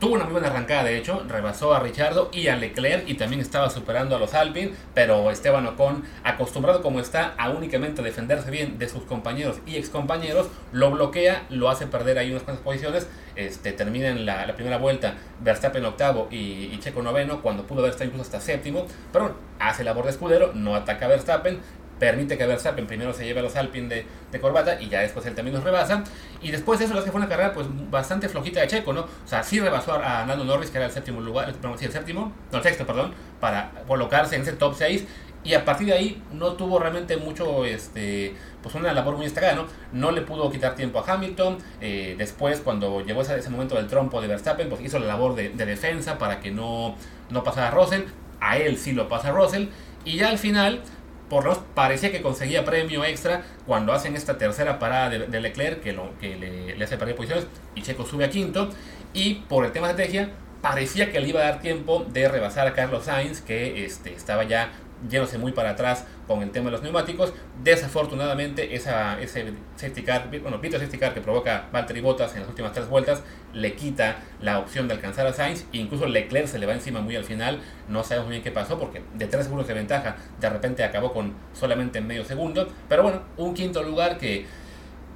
Tuvo 0.00 0.14
una 0.14 0.24
muy 0.24 0.32
buena 0.32 0.48
arrancada, 0.48 0.84
de 0.84 0.96
hecho, 0.96 1.22
rebasó 1.28 1.74
a 1.74 1.80
Richardo 1.80 2.30
y 2.32 2.48
a 2.48 2.56
Leclerc 2.56 3.06
y 3.06 3.16
también 3.18 3.42
estaba 3.42 3.68
superando 3.68 4.16
a 4.16 4.18
los 4.18 4.32
Alpine, 4.32 4.72
pero 4.94 5.30
Esteban 5.30 5.66
Ocon, 5.66 6.04
acostumbrado 6.24 6.80
como 6.80 7.00
está 7.00 7.34
a 7.36 7.50
únicamente 7.50 8.00
defenderse 8.00 8.50
bien 8.50 8.78
de 8.78 8.88
sus 8.88 9.02
compañeros 9.02 9.58
y 9.66 9.76
excompañeros, 9.76 10.48
lo 10.72 10.90
bloquea, 10.90 11.44
lo 11.50 11.68
hace 11.68 11.86
perder 11.86 12.16
ahí 12.16 12.30
unas 12.30 12.44
cuantas 12.44 12.64
posiciones, 12.64 13.08
este, 13.36 13.72
termina 13.72 14.08
en 14.08 14.24
la, 14.24 14.54
primera 14.54 14.78
vuelta 14.78 15.16
Verstappen 15.40 15.84
octavo 15.84 16.28
y, 16.30 16.74
Checo 16.78 17.02
noveno, 17.02 17.42
cuando 17.42 17.66
pudo 17.66 17.80
haber 17.80 17.90
estado 17.90 18.06
incluso 18.06 18.22
hasta 18.22 18.40
séptimo, 18.40 18.86
pero 19.12 19.34
hace 19.58 19.84
labor 19.84 20.06
de 20.06 20.12
escudero, 20.12 20.52
no 20.54 20.76
ataca 20.76 21.04
a 21.04 21.08
Verstappen, 21.08 21.60
permite 22.00 22.36
que 22.36 22.46
Verstappen 22.46 22.86
primero 22.86 23.12
se 23.12 23.24
lleve 23.24 23.38
a 23.38 23.42
los 23.42 23.54
Alpine 23.54 23.88
de, 23.88 24.06
de, 24.32 24.40
corbata 24.40 24.80
y 24.80 24.88
ya 24.88 25.00
después 25.00 25.24
él 25.26 25.34
también 25.34 25.54
los 25.54 25.62
rebasa. 25.62 26.02
Y 26.42 26.50
después 26.50 26.78
de 26.78 26.86
eso, 26.86 26.94
lo 26.94 27.04
que 27.04 27.12
fue 27.12 27.20
una 27.20 27.28
carrera 27.28 27.52
pues 27.52 27.68
bastante 27.90 28.28
flojita 28.28 28.60
de 28.60 28.66
Checo, 28.66 28.92
¿no? 28.92 29.02
O 29.02 29.28
sea, 29.28 29.44
sí 29.44 29.60
rebasó 29.60 29.92
a 29.92 30.24
Nando 30.24 30.44
Norris, 30.44 30.70
que 30.70 30.78
era 30.78 30.86
el 30.86 30.92
séptimo 30.92 31.20
lugar, 31.20 31.54
sí, 31.78 31.84
el 31.84 31.92
séptimo, 31.92 32.32
no, 32.50 32.58
el 32.58 32.64
sexto, 32.64 32.86
perdón, 32.86 33.12
para 33.38 33.70
colocarse 33.86 34.34
en 34.34 34.42
ese 34.42 34.54
top 34.54 34.74
6. 34.76 35.06
Y 35.42 35.54
a 35.54 35.64
partir 35.64 35.86
de 35.86 35.94
ahí 35.94 36.22
no 36.32 36.52
tuvo 36.52 36.78
realmente 36.78 37.16
mucho, 37.16 37.64
este, 37.64 38.34
pues 38.62 38.74
una 38.74 38.92
labor 38.92 39.16
muy 39.16 39.24
destacada, 39.24 39.54
¿no? 39.54 39.66
No 39.92 40.10
le 40.10 40.20
pudo 40.22 40.50
quitar 40.50 40.74
tiempo 40.74 40.98
a 40.98 41.12
Hamilton. 41.12 41.58
Eh, 41.80 42.14
después, 42.18 42.60
cuando 42.60 43.00
llegó 43.02 43.22
ese, 43.22 43.38
ese, 43.38 43.48
momento 43.48 43.76
del 43.76 43.86
trompo 43.86 44.20
de 44.20 44.28
Verstappen, 44.28 44.68
pues 44.68 44.82
hizo 44.82 44.98
la 44.98 45.06
labor 45.06 45.34
de, 45.34 45.50
de 45.50 45.64
defensa 45.64 46.18
para 46.18 46.40
que 46.40 46.50
no, 46.50 46.94
no 47.30 47.42
pasara 47.42 47.70
Russell. 47.70 48.02
A 48.38 48.58
él 48.58 48.76
sí 48.76 48.92
lo 48.92 49.08
pasa 49.08 49.30
Russell. 49.30 49.68
Y 50.04 50.16
ya 50.16 50.28
al 50.28 50.38
final, 50.38 50.82
por 51.30 51.44
lo 51.44 51.64
parecía 51.74 52.10
que 52.10 52.20
conseguía 52.20 52.64
premio 52.64 53.04
extra 53.04 53.44
cuando 53.64 53.92
hacen 53.92 54.16
esta 54.16 54.36
tercera 54.36 54.78
parada 54.80 55.08
de, 55.10 55.40
Leclerc 55.40 55.80
que, 55.80 55.92
lo, 55.92 56.18
que 56.18 56.36
le, 56.36 56.84
hace 56.84 56.98
perder 56.98 57.14
posiciones 57.14 57.46
y 57.76 57.82
Checo 57.82 58.04
sube 58.04 58.24
a 58.24 58.30
quinto. 58.30 58.68
Y 59.14 59.36
por 59.48 59.64
el 59.64 59.72
tema 59.72 59.86
de 59.86 59.92
estrategia 59.92 60.30
parecía 60.60 61.10
que 61.10 61.20
le 61.20 61.28
iba 61.28 61.40
a 61.40 61.44
dar 61.44 61.60
tiempo 61.60 62.04
de 62.12 62.28
rebasar 62.28 62.66
a 62.66 62.74
Carlos 62.74 63.04
Sainz 63.04 63.40
que 63.40 63.84
este, 63.84 64.12
estaba 64.12 64.44
ya 64.44 64.72
yéndose 65.08 65.38
muy 65.38 65.52
para 65.52 65.70
atrás 65.70 66.06
con 66.26 66.42
el 66.42 66.50
tema 66.50 66.66
de 66.66 66.72
los 66.72 66.82
neumáticos. 66.82 67.32
Desafortunadamente, 67.62 68.74
esa, 68.74 69.20
ese 69.20 69.52
safety 69.76 70.02
car, 70.02 70.28
bueno, 70.42 70.60
pito 70.60 70.78
safety 70.78 70.98
car 70.98 71.14
que 71.14 71.20
provoca 71.20 71.68
Valtteri 71.72 72.00
Bottas 72.00 72.34
en 72.34 72.40
las 72.40 72.48
últimas 72.48 72.72
tres 72.72 72.88
vueltas 72.88 73.22
le 73.52 73.74
quita 73.74 74.18
la 74.40 74.58
opción 74.58 74.88
de 74.88 74.94
alcanzar 74.94 75.26
a 75.26 75.32
Sainz. 75.32 75.64
E 75.72 75.78
incluso 75.78 76.06
Leclerc 76.06 76.46
se 76.46 76.58
le 76.58 76.66
va 76.66 76.74
encima 76.74 77.00
muy 77.00 77.16
al 77.16 77.24
final. 77.24 77.60
No 77.88 78.04
sabemos 78.04 78.26
muy 78.26 78.34
bien 78.34 78.44
qué 78.44 78.50
pasó 78.50 78.78
porque 78.78 79.02
de 79.14 79.26
tres 79.26 79.44
segundos 79.44 79.66
de 79.66 79.74
ventaja 79.74 80.16
de 80.38 80.48
repente 80.48 80.84
acabó 80.84 81.12
con 81.12 81.34
solamente 81.52 82.00
medio 82.00 82.24
segundo. 82.24 82.68
Pero 82.88 83.02
bueno, 83.02 83.22
un 83.36 83.54
quinto 83.54 83.82
lugar 83.82 84.18
que 84.18 84.46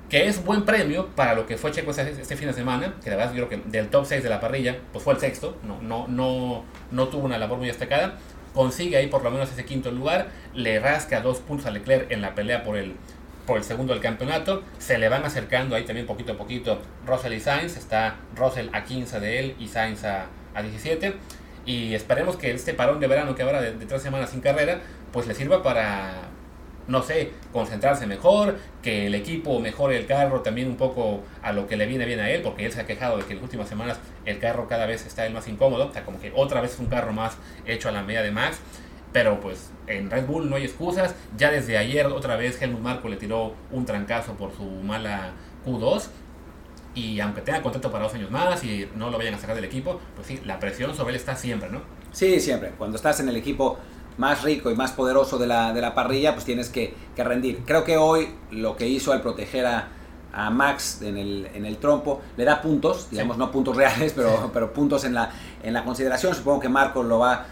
que 0.09 0.29
es 0.29 0.45
buen 0.45 0.65
premio 0.65 1.09
para 1.17 1.35
lo 1.35 1.47
que 1.47 1.57
fue 1.57 1.71
Checo 1.71 1.91
este, 1.91 2.37
fin 2.37 2.49
de 2.49 2.53
semana, 2.55 2.95
que 3.03 3.11
la 3.11 3.17
verdad 3.17 3.35
yo 3.35 3.47
creo 3.47 3.63
que 3.63 3.69
del 3.69 3.89
top 3.89 4.05
6 4.07 4.23
de 4.23 4.29
la 4.29 4.41
parrilla, 4.41 4.79
pues 4.93 5.03
fue 5.03 5.15
el 5.15 5.21
sexto, 5.21 5.57
no, 5.63 5.81
no, 5.81 6.07
no, 6.09 6.65
no 6.91 7.09
tuvo 7.09 7.25
una 7.25 7.39
labor 7.39 7.59
muy 7.59 7.69
destacada, 7.69 8.19
consigue 8.55 8.97
ahí 8.97 9.09
por 9.09 9.23
lo 9.23 9.31
menos 9.31 9.51
ese 9.53 9.65
quinto 9.65 9.91
lugar, 9.91 10.29
le 10.55 10.79
rasca 10.81 11.21
dos 11.21 11.41
puntos 11.41 11.67
a 11.67 11.71
Leclerc 11.71 12.11
en 12.11 12.23
la 12.23 12.35
pelea 12.35 12.63
por 12.63 12.77
el, 12.77 12.95
por 13.47 13.59
el 13.59 13.65
segundo 13.65 13.93
del 13.93 14.03
campeonato, 14.03 14.63
se 14.79 14.97
le 14.97 15.09
van 15.09 15.25
acercando 15.25 15.77
ahí 15.77 15.85
también 15.85 16.07
poquito 16.07 16.33
a 16.33 16.37
poquito 16.37 16.81
Russell 17.07 17.33
y 17.35 17.41
Sainz, 17.41 17.77
está 17.77 18.17
Russell 18.37 18.69
a 18.73 18.85
15 18.85 19.21
de 19.21 19.39
él 19.41 19.57
y 19.59 19.69
Sainz 19.69 20.05
a, 20.05 20.27
a 20.55 20.63
17, 20.63 21.15
y 21.67 21.95
esperemos 21.95 22.37
que 22.37 22.53
este 22.53 22.75
parón 22.75 23.01
de 23.01 23.07
verano 23.07 23.35
que 23.35 23.43
habrá 23.43 23.61
de, 23.61 23.73
tres 23.73 24.03
semanas 24.03 24.31
sin 24.31 24.41
carrera, 24.41 24.81
pues 25.13 25.27
le 25.27 25.35
sirva 25.35 25.63
para, 25.63 26.29
no 26.87 27.03
sé, 27.03 27.33
concentrarse 27.53 28.07
mejor, 28.07 28.59
que 28.83 29.07
el 29.07 29.15
equipo 29.15 29.59
mejore 29.61 29.97
el 29.97 30.07
carro 30.07 30.41
también 30.41 30.69
un 30.69 30.77
poco 30.77 31.23
a 31.43 31.53
lo 31.53 31.67
que 31.67 31.77
le 31.77 31.87
viene 31.87 32.05
bien 32.05 32.21
a 32.21 32.31
él, 32.31 32.43
porque 32.43 32.67
él 32.67 32.73
se 32.73 32.81
ha 32.81 32.87
quejado 32.87 33.17
de 33.17 33.25
que 33.25 33.33
en 33.33 33.39
las 33.39 33.45
últimas 33.45 33.69
semanas 33.69 33.99
el 34.25 34.39
carro 34.39 34.69
cada 34.69 34.87
vez 34.87 35.07
está 35.07 35.27
el 35.27 35.33
más 35.33 35.49
incómodo, 35.49 35.89
o 35.89 35.93
sea, 35.93 36.05
como 36.05 36.21
que 36.21 36.33
otra 36.35 36.61
vez 36.61 36.75
es 36.75 36.79
un 36.81 36.87
carro 36.87 37.13
más 37.13 37.37
hecho 37.67 37.89
a 37.89 37.93
la 37.93 38.03
medida 38.03 38.23
de 38.23 38.31
Max, 38.31 38.59
pero 39.13 39.41
pues 39.41 39.71
en 39.87 40.11
Red 40.11 40.27
Bull 40.27 40.51
no 40.51 40.57
hay 40.57 40.65
excusas, 40.65 41.15
ya 41.37 41.51
desde 41.51 41.79
ayer 41.79 42.07
otra 42.07 42.37
vez 42.37 42.61
Helmut 42.61 42.81
Marko 42.81 43.09
le 43.09 43.17
tiró 43.17 43.55
un 43.71 43.87
trancazo 43.87 44.35
por 44.35 44.55
su 44.55 44.65
mala 44.65 45.33
Q2, 45.65 46.09
y 46.95 47.19
aunque 47.21 47.41
tenga 47.41 47.61
contrato 47.61 47.91
para 47.91 48.05
dos 48.05 48.15
años 48.15 48.31
más 48.31 48.63
y 48.63 48.89
no 48.95 49.11
lo 49.11 49.19
vayan 49.19 49.35
a 49.35 49.39
sacar 49.39 49.57
del 49.57 49.65
equipo, 49.65 50.01
pues 50.15 50.29
sí, 50.29 50.41
la 50.45 50.61
presión 50.61 50.95
sobre 50.95 51.11
él 51.11 51.17
está 51.17 51.35
siempre, 51.35 51.69
¿no? 51.69 51.83
Sí, 52.13 52.39
siempre. 52.39 52.71
Cuando 52.79 52.97
estás 52.97 53.19
en 53.19 53.29
el 53.29 53.37
equipo 53.37 53.79
más 54.19 54.43
rico 54.43 54.71
y 54.71 54.75
más 54.75 54.93
poderoso 54.93 55.39
de 55.39 55.47
la, 55.47 55.73
de 55.73 55.81
la 55.81 55.95
parrilla, 55.95 56.35
pues 56.35 56.45
tienes 56.45 56.69
que, 56.69 56.95
que, 57.15 57.25
rendir. 57.25 57.63
Creo 57.65 57.85
que 57.85 57.97
hoy 57.97 58.29
lo 58.51 58.77
que 58.77 58.89
hizo 58.89 59.13
al 59.13 59.21
proteger 59.21 59.67
a, 59.67 59.89
a 60.33 60.51
Max 60.51 61.03
en 61.03 61.17
el, 61.17 61.49
en 61.55 61.67
el, 61.67 61.79
trompo 61.79 62.23
le 62.37 62.45
da 62.45 62.61
puntos, 62.63 63.11
digamos, 63.11 63.37
sí. 63.37 63.41
no 63.41 63.51
puntos 63.51 63.77
reales, 63.77 64.13
pero, 64.15 64.51
pero 64.53 64.73
puntos 64.73 65.05
en 65.05 65.15
la, 65.15 65.31
en 65.63 65.73
la 65.73 65.85
consideración. 65.85 66.35
Supongo 66.35 66.61
que 66.61 66.69
Marco 66.69 67.03
lo 67.03 67.19
va, 67.19 67.47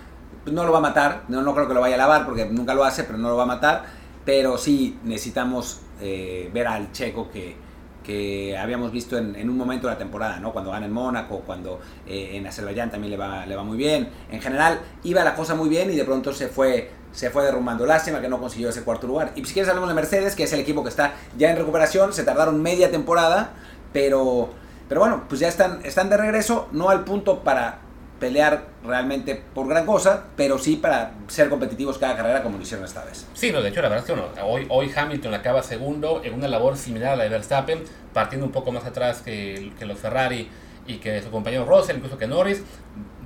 no 0.46 0.64
lo 0.64 0.72
va 0.72 0.78
a 0.78 0.82
matar, 0.82 1.24
no, 1.28 1.42
no 1.42 1.54
creo 1.54 1.68
que 1.68 1.74
lo 1.74 1.80
vaya 1.80 1.96
a 1.96 1.98
lavar 1.98 2.24
porque 2.24 2.46
nunca 2.46 2.74
lo 2.74 2.84
hace, 2.84 3.04
pero 3.04 3.18
no 3.18 3.28
lo 3.30 3.36
va 3.36 3.44
a 3.44 3.46
matar. 3.46 3.84
Pero 4.24 4.56
sí 4.56 4.98
necesitamos 5.02 5.80
eh, 6.00 6.48
ver 6.54 6.68
al 6.68 6.92
checo 6.92 7.28
que, 7.30 7.56
que 8.02 8.56
habíamos 8.58 8.92
visto 8.92 9.16
en, 9.16 9.48
un 9.48 9.56
momento 9.56 9.86
de 9.86 9.94
la 9.94 9.98
temporada, 9.98 10.40
¿no? 10.40 10.52
Cuando 10.52 10.70
gana 10.70 10.86
en 10.86 10.92
Mónaco, 10.92 11.40
cuando 11.46 11.80
eh, 12.06 12.30
en 12.34 12.46
Azerbaiyán 12.46 12.90
también 12.90 13.10
le 13.10 13.16
va, 13.16 13.46
le 13.46 13.56
va 13.56 13.62
muy 13.62 13.76
bien. 13.76 14.08
En 14.30 14.40
general, 14.40 14.80
iba 15.04 15.24
la 15.24 15.34
cosa 15.34 15.54
muy 15.54 15.68
bien 15.68 15.90
y 15.90 15.96
de 15.96 16.04
pronto 16.04 16.32
se 16.32 16.48
fue, 16.48 16.90
se 17.12 17.30
fue 17.30 17.44
derrumbando. 17.44 17.86
Lástima 17.86 18.20
que 18.20 18.28
no 18.28 18.40
consiguió 18.40 18.68
ese 18.70 18.82
cuarto 18.82 19.06
lugar. 19.06 19.32
Y 19.36 19.44
si 19.44 19.52
quieres 19.52 19.68
hablamos 19.68 19.88
de 19.88 19.94
Mercedes, 19.94 20.34
que 20.34 20.44
es 20.44 20.52
el 20.52 20.60
equipo 20.60 20.82
que 20.82 20.88
está 20.88 21.14
ya 21.36 21.50
en 21.50 21.56
recuperación. 21.56 22.12
Se 22.12 22.24
tardaron 22.24 22.60
media 22.62 22.90
temporada, 22.90 23.50
pero, 23.92 24.50
pero 24.88 25.00
bueno, 25.00 25.24
pues 25.28 25.40
ya 25.40 25.48
están, 25.48 25.80
están 25.84 26.10
de 26.10 26.16
regreso, 26.16 26.68
no 26.72 26.90
al 26.90 27.04
punto 27.04 27.40
para 27.40 27.78
pelear 28.22 28.66
realmente 28.84 29.42
por 29.52 29.66
gran 29.66 29.84
cosa, 29.84 30.26
pero 30.36 30.56
sí 30.56 30.76
para 30.76 31.10
ser 31.26 31.48
competitivos 31.48 31.98
cada 31.98 32.14
carrera 32.14 32.40
como 32.44 32.56
lo 32.56 32.62
hicieron 32.62 32.86
esta 32.86 33.04
vez. 33.04 33.26
Sí, 33.34 33.50
no, 33.50 33.60
de 33.60 33.70
hecho 33.70 33.82
la 33.82 33.88
verdad 33.88 34.06
es 34.08 34.12
que 34.12 34.12
bueno, 34.12 34.28
hoy, 34.46 34.64
hoy 34.68 34.92
Hamilton 34.94 35.34
acaba 35.34 35.60
segundo 35.64 36.20
en 36.22 36.34
una 36.34 36.46
labor 36.46 36.76
similar 36.76 37.14
a 37.14 37.16
la 37.16 37.24
de 37.24 37.30
Verstappen, 37.30 37.82
partiendo 38.12 38.46
un 38.46 38.52
poco 38.52 38.70
más 38.70 38.84
atrás 38.84 39.22
que, 39.22 39.72
que 39.76 39.86
los 39.86 39.98
Ferrari 39.98 40.48
y 40.86 40.98
que 40.98 41.20
su 41.20 41.32
compañero 41.32 41.64
Russell, 41.64 41.96
incluso 41.96 42.16
que 42.16 42.28
Norris, 42.28 42.62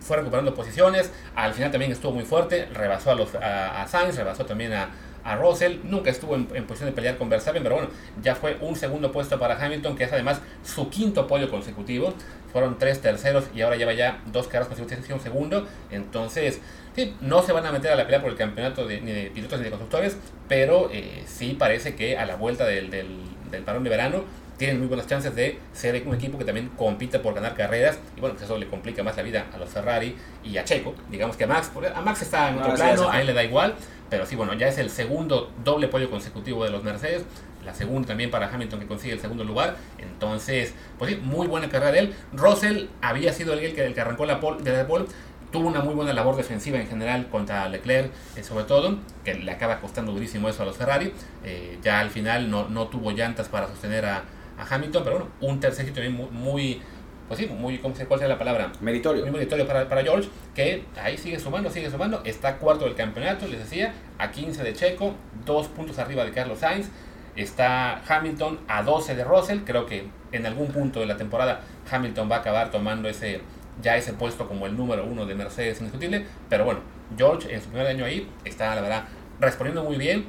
fue 0.00 0.17
recuperando 0.17 0.55
posiciones, 0.55 1.12
al 1.35 1.53
final 1.53 1.71
también 1.71 1.93
estuvo 1.93 2.12
muy 2.12 2.25
fuerte, 2.25 2.65
rebasó 2.73 3.11
a, 3.11 3.15
los, 3.17 3.35
a, 3.35 3.83
a 3.83 3.87
Sainz, 3.88 4.17
rebasó 4.17 4.47
también 4.47 4.73
a, 4.73 4.88
a 5.25 5.37
Russell, 5.37 5.81
nunca 5.85 6.09
estuvo 6.09 6.37
en, 6.37 6.49
en, 6.55 6.67
posición 6.67 6.88
de 6.88 6.95
pelear 6.95 7.19
con 7.19 7.29
Verstappen, 7.29 7.62
pero 7.62 7.75
bueno, 7.75 7.91
ya 8.23 8.35
fue 8.35 8.57
un 8.62 8.76
segundo 8.76 9.12
puesto 9.12 9.38
para 9.38 9.62
Hamilton, 9.62 9.95
que 9.95 10.05
es 10.05 10.12
además 10.12 10.41
su 10.65 10.88
quinto 10.88 11.26
podio 11.26 11.50
consecutivo, 11.50 12.15
fueron 12.57 12.79
tres 12.79 13.03
terceros 13.03 13.45
y 13.55 13.61
ahora 13.61 13.77
lleva 13.77 13.93
ya 13.93 14.23
dos 14.33 14.47
carreras 14.47 14.69
consecutivas 14.69 15.11
un 15.11 15.21
segundo, 15.21 15.69
entonces 15.91 16.63
sí, 16.95 17.15
no 17.21 17.43
se 17.43 17.53
van 17.53 17.67
a 17.67 17.71
meter 17.71 17.93
a 17.93 17.97
la 17.97 18.05
pelea 18.05 18.23
por 18.23 18.31
el 18.31 18.37
campeonato 18.39 18.87
de, 18.87 19.03
ni 19.03 19.13
de 19.13 19.31
pilotos 19.31 19.59
ni 19.59 19.65
de 19.65 19.71
constructores, 19.71 20.17
pero 20.49 20.89
eh, 20.91 21.23
sí 21.27 21.55
parece 21.59 21.97
que 21.97 22.17
a 22.17 22.25
la 22.25 22.37
vuelta 22.37 22.65
del, 22.65 22.91
del, 22.91 23.19
del 23.51 23.63
parón 23.63 23.85
de 23.85 23.91
verano 23.91 24.25
tienen 24.57 24.79
muy 24.79 24.89
buenas 24.89 25.07
chances 25.07 25.35
de 25.35 25.59
ser 25.73 26.03
un 26.07 26.15
equipo 26.15 26.39
que 26.39 26.45
también 26.45 26.71
compite 26.77 27.19
por 27.19 27.35
ganar 27.35 27.55
carreras. 27.55 27.99
Y 28.17 28.21
bueno, 28.21 28.35
pues 28.35 28.45
eso 28.45 28.59
le 28.59 28.67
complica 28.67 29.03
más 29.03 29.17
la 29.17 29.23
vida 29.23 29.47
a 29.53 29.59
los 29.59 29.69
Ferrari 29.69 30.17
y 30.45 30.57
a 30.57 30.65
Checo, 30.65 30.95
digamos 31.11 31.37
que 31.37 31.45
a 31.45 31.47
Max, 31.47 31.71
a 31.95 32.01
Max 32.01 32.23
está 32.23 32.49
en 32.49 32.59
otro 32.59 32.71
no, 32.71 32.75
plano, 32.75 33.11
a 33.11 33.21
él 33.21 33.27
le 33.27 33.33
da 33.33 33.45
igual, 33.45 33.75
pero 34.09 34.27
sí, 34.27 34.37
bueno, 34.37 34.55
ya 34.55 34.69
es 34.69 34.79
el 34.79 34.91
segundo 34.91 35.53
doble 35.65 35.89
podio 35.89 36.11
consecutivo 36.11 36.65
de 36.65 36.71
los 36.71 36.83
Mercedes, 36.85 37.25
la 37.65 37.75
segunda 37.75 38.09
también 38.09 38.31
para 38.31 38.49
Hamilton 38.49 38.81
que 38.81 38.87
consigue 38.87 39.13
el 39.13 39.21
segundo 39.21 39.43
lugar, 39.43 39.77
entonces, 39.99 40.73
pues 40.99 41.11
sí, 41.11 41.21
muy 41.21 41.49
buena 41.49 41.69
carrera 41.69 41.93
de 41.93 41.99
él. 41.99 42.15
Russell 42.33 42.87
había 43.03 43.33
sido 43.33 43.55
el 43.55 43.75
que, 43.75 43.85
el 43.85 43.95
que 43.95 44.01
arrancó 44.01 44.25
la 44.25 44.39
pole, 44.39 44.63
de 44.63 44.73
la 44.73 44.87
pole, 44.87 45.07
tuvo 45.51 45.69
una 45.69 45.81
muy 45.81 45.95
buena 45.95 46.13
labor 46.13 46.37
defensiva 46.37 46.79
en 46.79 46.87
general 46.87 47.29
contra 47.29 47.69
Leclerc, 47.69 48.11
eh, 48.37 48.45
sobre 48.45 48.65
todo, 48.65 48.99
que 49.25 49.35
le 49.35 49.51
acaba 49.51 49.81
costando 49.81 50.13
durísimo 50.13 50.49
eso 50.49 50.63
a 50.63 50.67
los 50.67 50.77
Ferrari, 50.77 51.13
eh, 51.45 51.79
ya 51.83 51.99
al 52.01 52.11
final 52.11 52.51
no, 52.51 52.69
no 52.69 52.87
tuvo 52.87 53.11
llantas 53.11 53.49
para 53.49 53.67
sostener 53.67 54.05
a, 54.07 54.23
a 54.59 54.75
Hamilton, 54.75 55.05
pero 55.05 55.17
bueno, 55.19 55.33
un 55.41 55.61
tercer 55.61 55.87
sitio 55.87 56.03
también 56.03 56.15
muy, 56.15 56.31
muy 56.31 56.83
pues 57.29 57.41
sí, 57.41 57.47
muy, 57.47 57.79
¿cómo 57.79 57.95
se, 57.95 58.07
¿cuál 58.07 58.21
sería 58.21 58.35
la 58.35 58.39
palabra? 58.39 58.71
Meritorio. 58.81 59.23
Muy 59.23 59.33
meritorio 59.33 59.67
para, 59.67 59.89
para 59.89 60.03
George, 60.03 60.29
que 60.55 60.85
ahí 61.01 61.19
sigue 61.19 61.39
sumando, 61.41 61.71
sigue 61.71 61.91
sumando, 61.91 62.23
está 62.25 62.59
cuarto 62.59 62.85
del 62.85 62.95
campeonato, 62.95 63.49
les 63.49 63.59
decía, 63.59 63.95
a 64.19 64.31
15 64.31 64.63
de 64.63 64.73
Checo, 64.73 65.15
dos 65.45 65.67
puntos 65.67 65.99
arriba 65.99 66.25
de 66.25 66.31
Carlos 66.31 66.61
Sainz, 66.61 66.89
está 67.35 68.01
Hamilton 68.07 68.61
a 68.69 68.83
12 68.83 69.17
de 69.17 69.25
Russell, 69.25 69.59
creo 69.65 69.87
que 69.87 70.07
en 70.33 70.47
algún 70.47 70.69
punto 70.69 71.01
de 71.01 71.07
la 71.07 71.17
temporada 71.17 71.63
Hamilton 71.91 72.31
va 72.31 72.37
a 72.37 72.39
acabar 72.41 72.71
tomando 72.71 73.09
ese 73.09 73.41
ya 73.83 73.97
ese 73.97 74.15
puesto 74.15 74.49
como 74.49 74.67
el 74.67 74.75
número 74.75 75.05
uno 75.05 75.27
de 75.27 75.35
Mercedes 75.35 75.79
indiscutible, 75.81 76.25
pero 76.49 76.65
bueno, 76.65 76.81
George 77.17 77.53
en 77.53 77.61
su 77.61 77.69
primer 77.69 77.87
año 77.87 78.07
ahí 78.07 78.27
está, 78.45 78.75
la 78.75 78.81
verdad, 78.81 79.05
respondiendo 79.39 79.85
muy 79.85 79.97
bien, 79.97 80.25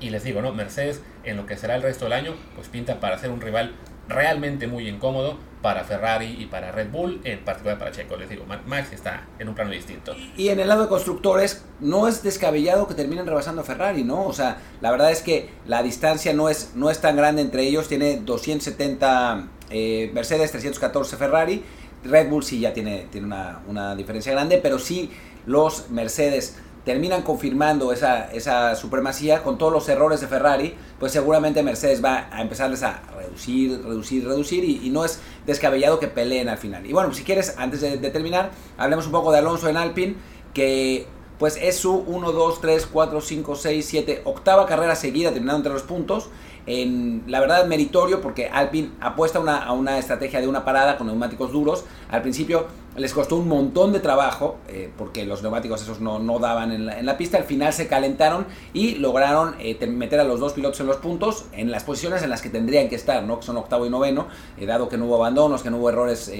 y 0.00 0.10
les 0.10 0.22
digo, 0.22 0.40
¿no? 0.42 0.52
Mercedes 0.52 1.02
en 1.28 1.36
lo 1.36 1.46
que 1.46 1.56
será 1.56 1.76
el 1.76 1.82
resto 1.82 2.04
del 2.04 2.14
año, 2.14 2.34
pues 2.54 2.68
pinta 2.68 3.00
para 3.00 3.18
ser 3.18 3.30
un 3.30 3.40
rival 3.40 3.74
realmente 4.08 4.66
muy 4.66 4.88
incómodo 4.88 5.36
para 5.62 5.84
Ferrari 5.84 6.36
y 6.38 6.46
para 6.46 6.72
Red 6.72 6.90
Bull, 6.90 7.20
en 7.24 7.44
particular 7.44 7.78
para 7.78 7.90
Checo. 7.90 8.16
Les 8.16 8.28
digo, 8.28 8.44
Max 8.66 8.92
está 8.92 9.26
en 9.38 9.48
un 9.48 9.54
plano 9.54 9.70
distinto. 9.70 10.14
Y 10.36 10.48
en 10.48 10.60
el 10.60 10.68
lado 10.68 10.82
de 10.82 10.88
constructores, 10.88 11.64
no 11.80 12.06
es 12.06 12.22
descabellado 12.22 12.86
que 12.86 12.94
terminen 12.94 13.26
rebasando 13.26 13.62
a 13.62 13.64
Ferrari, 13.64 14.04
¿no? 14.04 14.24
O 14.24 14.32
sea, 14.32 14.58
la 14.80 14.90
verdad 14.90 15.10
es 15.10 15.22
que 15.22 15.50
la 15.66 15.82
distancia 15.82 16.32
no 16.32 16.48
es, 16.48 16.72
no 16.74 16.90
es 16.90 17.00
tan 17.00 17.16
grande 17.16 17.42
entre 17.42 17.64
ellos. 17.64 17.88
Tiene 17.88 18.18
270 18.18 19.48
eh, 19.70 20.10
Mercedes, 20.14 20.52
314 20.52 21.16
Ferrari. 21.16 21.64
Red 22.04 22.28
Bull 22.28 22.44
sí 22.44 22.60
ya 22.60 22.72
tiene, 22.72 23.08
tiene 23.10 23.26
una, 23.26 23.60
una 23.66 23.96
diferencia 23.96 24.30
grande, 24.32 24.58
pero 24.62 24.78
sí 24.78 25.10
los 25.44 25.90
Mercedes 25.90 26.56
terminan 26.88 27.20
confirmando 27.20 27.92
esa, 27.92 28.32
esa 28.32 28.74
supremacía 28.74 29.42
con 29.42 29.58
todos 29.58 29.70
los 29.70 29.86
errores 29.90 30.22
de 30.22 30.26
Ferrari, 30.26 30.74
pues 30.98 31.12
seguramente 31.12 31.62
Mercedes 31.62 32.02
va 32.02 32.30
a 32.32 32.40
empezarles 32.40 32.82
a 32.82 33.02
reducir, 33.14 33.82
reducir, 33.84 34.26
reducir 34.26 34.64
y, 34.64 34.88
no 34.88 35.04
es 35.04 35.20
descabellado 35.44 36.00
que 36.00 36.08
peleen 36.08 36.48
al 36.48 36.56
final. 36.56 36.86
Y 36.86 36.94
bueno, 36.94 37.12
si 37.12 37.24
quieres, 37.24 37.56
antes 37.58 37.82
de, 37.82 37.98
de 37.98 38.08
terminar, 38.08 38.52
hablemos 38.78 39.04
un 39.04 39.12
poco 39.12 39.32
de 39.32 39.36
Alonso 39.36 39.68
en 39.68 39.76
Alpine, 39.76 40.14
que 40.54 41.06
pues 41.38 41.58
es 41.60 41.76
su 41.76 41.92
1, 41.92 42.32
2, 42.32 42.60
3, 42.62 42.88
4, 42.90 43.20
5, 43.20 43.54
6, 43.54 43.86
7, 43.86 44.22
octava 44.24 44.64
carrera 44.64 44.96
seguida 44.96 45.30
terminando 45.30 45.58
entre 45.58 45.74
los 45.74 45.82
puntos. 45.82 46.30
En, 46.68 47.24
la 47.26 47.40
verdad 47.40 47.64
meritorio 47.66 48.20
porque 48.20 48.48
Alpine 48.48 48.90
apuesta 49.00 49.40
una, 49.40 49.56
a 49.64 49.72
una 49.72 49.98
estrategia 49.98 50.38
de 50.40 50.46
una 50.46 50.66
parada 50.66 50.98
con 50.98 51.06
neumáticos 51.06 51.50
duros. 51.50 51.84
Al 52.10 52.20
principio 52.20 52.66
les 52.94 53.14
costó 53.14 53.36
un 53.36 53.48
montón 53.48 53.92
de 53.94 54.00
trabajo 54.00 54.58
eh, 54.68 54.90
porque 54.98 55.24
los 55.24 55.40
neumáticos 55.40 55.80
esos 55.80 56.00
no, 56.00 56.18
no 56.18 56.38
daban 56.38 56.72
en 56.72 57.06
la, 57.06 57.16
pista. 57.16 57.38
Al 57.38 57.44
final 57.44 57.72
se 57.72 57.88
calentaron 57.88 58.46
y 58.74 58.96
lograron 58.96 59.54
eh, 59.60 59.86
meter 59.86 60.20
a 60.20 60.24
los 60.24 60.40
dos 60.40 60.52
pilotos 60.52 60.78
en 60.80 60.88
los 60.88 60.96
puntos 60.96 61.46
en 61.52 61.70
las 61.70 61.84
posiciones 61.84 62.22
en 62.22 62.28
las 62.28 62.42
que 62.42 62.50
tendrían 62.50 62.90
que 62.90 62.96
estar, 62.96 63.22
¿no? 63.22 63.40
que 63.40 63.46
son 63.46 63.56
octavo 63.56 63.86
y 63.86 63.90
noveno, 63.90 64.26
eh, 64.58 64.66
dado 64.66 64.90
que 64.90 64.98
no 64.98 65.06
hubo 65.06 65.16
abandonos, 65.16 65.62
que 65.62 65.70
no 65.70 65.78
hubo 65.78 65.88
errores 65.88 66.30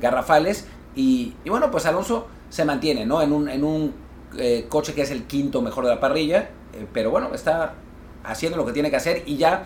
garrafales. 0.00 0.66
Y, 0.96 1.34
y, 1.44 1.50
bueno, 1.50 1.70
pues 1.70 1.84
Alonso 1.84 2.26
se 2.48 2.64
mantiene 2.64 3.04
¿no? 3.04 3.20
en 3.20 3.32
un, 3.32 3.50
en 3.50 3.64
un 3.64 3.94
coche 4.68 4.94
que 4.94 5.02
es 5.02 5.10
el 5.10 5.24
quinto 5.24 5.60
mejor 5.60 5.84
de 5.84 5.90
la 5.90 6.00
parrilla, 6.00 6.50
pero 6.92 7.10
bueno, 7.10 7.30
está 7.34 7.74
haciendo 8.24 8.56
lo 8.56 8.66
que 8.66 8.72
tiene 8.72 8.90
que 8.90 8.96
hacer 8.96 9.22
y 9.26 9.36
ya 9.36 9.64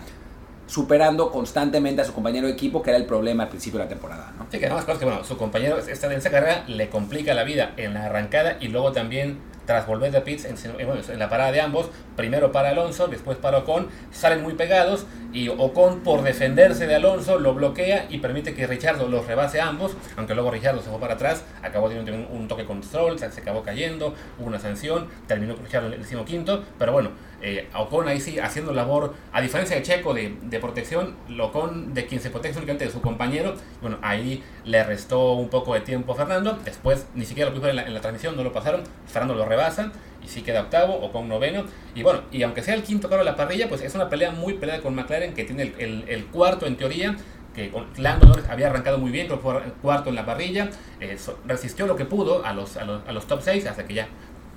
superando 0.69 1.31
constantemente 1.31 2.03
a 2.03 2.05
su 2.05 2.13
compañero 2.13 2.45
de 2.45 2.53
equipo, 2.53 2.83
que 2.83 2.91
era 2.91 2.97
el 2.97 3.05
problema 3.05 3.43
al 3.43 3.49
principio 3.49 3.79
de 3.79 3.85
la 3.85 3.89
temporada. 3.89 4.33
¿no? 4.37 4.45
Sí, 4.51 4.59
que 4.59 4.67
además, 4.67 4.85
que 4.85 5.05
bueno, 5.05 5.23
su 5.23 5.35
compañero 5.35 5.79
está 5.79 6.07
en 6.07 6.13
esa 6.13 6.29
carrera 6.29 6.63
le 6.67 6.89
complica 6.89 7.33
la 7.33 7.43
vida 7.43 7.73
en 7.77 7.95
la 7.95 8.05
arrancada 8.05 8.57
y 8.59 8.67
luego 8.67 8.91
también 8.91 9.39
tras 9.69 9.85
volver 9.85 10.11
de 10.11 10.21
pits 10.21 10.45
en, 10.45 10.55
bueno, 10.83 11.01
en, 11.07 11.19
la 11.19 11.29
parada 11.29 11.51
de 11.51 11.61
ambos, 11.61 11.91
primero 12.15 12.51
para 12.51 12.69
Alonso, 12.69 13.07
después 13.07 13.37
para 13.37 13.59
Ocon, 13.59 13.87
salen 14.11 14.41
muy 14.41 14.55
pegados 14.55 15.05
y 15.31 15.47
Ocon 15.49 15.99
por 15.99 16.23
defenderse 16.23 16.87
de 16.87 16.95
Alonso 16.95 17.37
lo 17.37 17.53
bloquea 17.53 18.07
y 18.09 18.17
permite 18.17 18.55
que 18.55 18.65
Richardo 18.65 19.07
los 19.07 19.27
rebase 19.27 19.61
a 19.61 19.67
ambos, 19.67 19.95
aunque 20.17 20.33
luego 20.33 20.49
Richardo 20.49 20.81
se 20.81 20.89
fue 20.89 20.99
para 20.99 21.13
atrás, 21.13 21.43
acabó 21.61 21.87
teniendo 21.87 22.13
un, 22.13 22.35
un 22.35 22.47
toque 22.47 22.65
con 22.65 22.81
Stroll, 22.81 23.19
se 23.19 23.25
acabó 23.25 23.61
cayendo, 23.61 24.15
hubo 24.39 24.47
una 24.47 24.57
sanción, 24.57 25.07
terminó 25.27 25.55
Richardo 25.55 25.87
el 25.87 26.01
decimoquinto, 26.01 26.63
pero 26.79 26.91
bueno, 26.91 27.11
eh, 27.41 27.69
Ocon 27.73 28.07
ahí 28.07 28.19
sí 28.19 28.39
haciendo 28.39 28.73
labor, 28.73 29.13
a 29.31 29.41
diferencia 29.41 29.75
de 29.75 29.83
Checo 29.83 30.13
de, 30.13 30.35
de 30.41 30.59
protección, 30.59 31.15
Ocon 31.39 31.93
de 31.93 32.05
quien 32.05 32.21
se 32.21 32.29
protege 32.29 32.57
únicamente 32.57 32.85
de 32.85 32.91
su 32.91 33.01
compañero, 33.01 33.55
bueno, 33.81 33.97
ahí 34.01 34.43
le 34.65 34.83
restó 34.83 35.33
un 35.33 35.49
poco 35.49 35.73
de 35.73 35.81
tiempo 35.81 36.13
a 36.13 36.15
Fernando, 36.15 36.57
después 36.63 37.07
ni 37.15 37.25
siquiera 37.25 37.49
lo 37.49 37.55
puso 37.55 37.69
en 37.69 37.75
la, 37.75 37.83
en 37.83 37.93
la 37.93 38.01
transmisión, 38.01 38.35
no 38.35 38.43
lo 38.43 38.51
pasaron, 38.51 38.83
Fernando 39.07 39.35
lo 39.35 39.45
rebasa 39.45 39.91
y 40.23 40.27
sí 40.27 40.41
queda 40.41 40.61
octavo 40.61 40.93
o 40.93 41.11
con 41.11 41.27
noveno. 41.27 41.65
Y 41.95 42.03
bueno, 42.03 42.21
y 42.31 42.43
aunque 42.43 42.61
sea 42.61 42.75
el 42.75 42.83
quinto 42.83 43.09
carro 43.09 43.23
de 43.23 43.29
la 43.31 43.35
parrilla, 43.35 43.69
pues 43.69 43.81
es 43.81 43.95
una 43.95 44.09
pelea 44.09 44.31
muy 44.31 44.53
peleada 44.55 44.81
con 44.81 44.95
McLaren, 44.95 45.33
que 45.33 45.43
tiene 45.43 45.63
el, 45.63 45.75
el, 45.79 46.05
el 46.07 46.25
cuarto 46.25 46.65
en 46.65 46.75
teoría, 46.75 47.15
que 47.53 47.71
Lando 47.97 48.27
Norris 48.27 48.45
había 48.49 48.67
arrancado 48.67 48.99
muy 48.99 49.11
bien, 49.11 49.27
fue 49.39 49.61
cuarto 49.81 50.09
en 50.09 50.15
la 50.15 50.25
parrilla, 50.25 50.69
eh, 50.99 51.17
resistió 51.45 51.87
lo 51.87 51.95
que 51.95 52.05
pudo 52.05 52.45
a 52.45 52.53
los, 52.53 52.77
a 52.77 52.85
los, 52.85 53.07
a 53.07 53.11
los 53.11 53.25
top 53.25 53.41
6 53.41 53.65
hasta 53.65 53.85
que 53.85 53.93
ya 53.95 54.07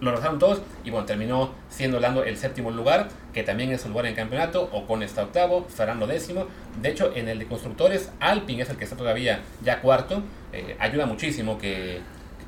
lo 0.03 0.11
rezaron 0.11 0.39
todos 0.39 0.61
y 0.85 0.91
bueno, 0.91 1.07
terminó 1.07 1.53
siendo 1.71 2.01
Lando 2.01 2.25
el 2.25 2.37
séptimo 2.37 2.71
lugar, 2.71 3.09
que 3.33 3.45
también 3.45 3.71
es 3.71 3.83
su 3.83 3.89
lugar 3.89 4.07
en 4.07 4.15
campeonato, 4.15 4.69
Ocon 4.73 5.03
está 5.03 5.23
octavo, 5.23 5.65
Fernando 5.69 6.07
décimo, 6.07 6.47
de 6.81 6.91
hecho 6.91 7.13
en 7.15 7.29
el 7.29 7.39
de 7.39 7.47
constructores, 7.47 8.11
Alpine 8.19 8.63
es 8.63 8.71
el 8.71 8.77
que 8.77 8.85
está 8.85 8.97
todavía 8.97 9.41
ya 9.63 9.81
cuarto, 9.81 10.23
eh, 10.53 10.77
ayuda 10.81 11.07
muchísimo 11.07 11.57
que, 11.57 12.01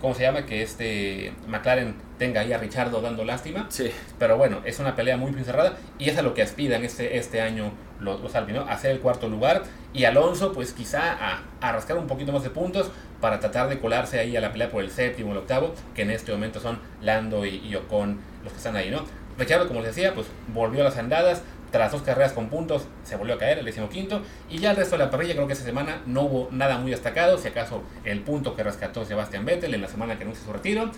¿cómo 0.04 0.14
se 0.14 0.22
llama? 0.22 0.44
Que 0.44 0.60
este 0.60 1.32
McLaren 1.48 1.94
tenga 2.18 2.42
ahí 2.42 2.52
a 2.52 2.58
Richardo 2.58 3.00
dando 3.00 3.24
lástima. 3.24 3.64
Sí. 3.70 3.90
Pero 4.18 4.36
bueno, 4.36 4.60
es 4.66 4.78
una 4.78 4.94
pelea 4.94 5.16
muy, 5.16 5.32
muy 5.32 5.42
cerrada 5.44 5.78
y 5.98 6.10
es 6.10 6.18
a 6.18 6.22
lo 6.22 6.34
que 6.34 6.42
aspiran 6.42 6.84
este, 6.84 7.16
este 7.16 7.40
año 7.40 7.72
los, 8.00 8.20
los 8.20 8.34
Alpine, 8.34 8.58
¿no? 8.58 8.68
Hacer 8.68 8.90
el 8.90 9.00
cuarto 9.00 9.30
lugar 9.30 9.62
y 9.94 10.04
Alonso 10.04 10.52
pues 10.52 10.74
quizá 10.74 11.14
a, 11.14 11.42
a, 11.62 11.72
rascar 11.72 11.96
un 11.96 12.06
poquito 12.06 12.32
más 12.32 12.42
de 12.42 12.50
puntos 12.50 12.90
para 13.22 13.40
tratar 13.40 13.70
de 13.70 13.78
colarse 13.78 14.20
ahí 14.20 14.36
a 14.36 14.42
la 14.42 14.52
pelea 14.52 14.68
por 14.68 14.84
el 14.84 14.90
séptimo 14.90 15.30
o 15.30 15.32
el 15.32 15.38
octavo, 15.38 15.74
que 15.94 16.02
en 16.02 16.10
este 16.10 16.32
momento 16.32 16.60
son 16.60 16.80
Lando 17.00 17.46
y, 17.46 17.66
y 17.66 17.74
Ocon 17.74 18.20
los 18.42 18.52
que 18.52 18.58
están 18.58 18.76
ahí, 18.76 18.90
¿no? 18.90 19.06
Richardo, 19.38 19.66
como 19.66 19.80
les 19.80 19.96
decía, 19.96 20.12
pues 20.12 20.26
volvió 20.48 20.82
a 20.82 20.84
las 20.84 20.98
andadas, 20.98 21.42
tras 21.74 21.90
dos 21.90 22.02
carreras 22.02 22.32
con 22.32 22.50
puntos 22.50 22.86
se 23.02 23.16
volvió 23.16 23.34
a 23.34 23.38
caer 23.38 23.58
el 23.58 23.64
decimoquinto 23.64 24.22
y 24.48 24.58
ya 24.58 24.70
el 24.70 24.76
resto 24.76 24.96
de 24.96 25.04
la 25.06 25.10
parrilla 25.10 25.34
creo 25.34 25.48
que 25.48 25.54
esta 25.54 25.64
semana 25.64 26.02
no 26.06 26.22
hubo 26.22 26.48
nada 26.52 26.78
muy 26.78 26.92
destacado, 26.92 27.36
si 27.36 27.48
acaso 27.48 27.82
el 28.04 28.20
punto 28.20 28.54
que 28.54 28.62
rescató 28.62 29.04
Sebastián 29.04 29.44
Vettel 29.44 29.74
en 29.74 29.80
la 29.80 29.88
semana 29.88 30.16
que 30.16 30.22
anunció 30.22 30.44
su 30.44 30.52
retiro, 30.52 30.88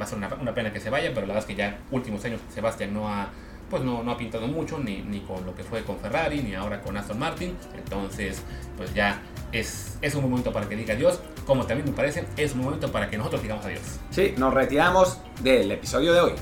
va 0.00 0.04
a 0.06 0.08
ser 0.08 0.16
una, 0.16 0.34
una, 0.40 0.54
pena 0.54 0.72
que 0.72 0.80
se 0.80 0.88
vaya, 0.88 1.10
pero 1.10 1.26
la 1.26 1.34
verdad 1.34 1.42
es 1.42 1.44
que 1.44 1.54
ya 1.54 1.80
últimos 1.90 2.24
años 2.24 2.40
Sebastián 2.48 2.94
no 2.94 3.10
ha 3.10 3.28
pues 3.68 3.82
no, 3.82 4.02
no 4.02 4.12
ha 4.12 4.16
pintado 4.16 4.46
mucho 4.46 4.78
ni, 4.78 5.02
ni 5.02 5.20
con 5.20 5.44
lo 5.44 5.54
que 5.54 5.64
fue 5.64 5.82
con 5.82 5.98
Ferrari 5.98 6.40
ni 6.40 6.54
ahora 6.54 6.80
con 6.80 6.96
Aston 6.96 7.18
Martin 7.18 7.54
entonces 7.76 8.40
pues 8.78 8.94
ya 8.94 9.20
es, 9.52 9.98
es 10.00 10.14
un 10.14 10.22
momento 10.22 10.50
para 10.50 10.66
que 10.66 10.76
diga 10.76 10.94
adiós 10.94 11.20
como 11.46 11.66
también 11.66 11.90
me 11.90 11.94
parece 11.94 12.24
es 12.38 12.54
un 12.54 12.60
momento 12.60 12.90
para 12.90 13.10
que 13.10 13.18
nosotros 13.18 13.42
digamos 13.42 13.66
adiós 13.66 13.82
Sí, 14.10 14.34
nos 14.38 14.54
retiramos 14.54 15.18
del 15.42 15.72
episodio 15.72 16.14
de 16.14 16.20
hoy 16.20 16.32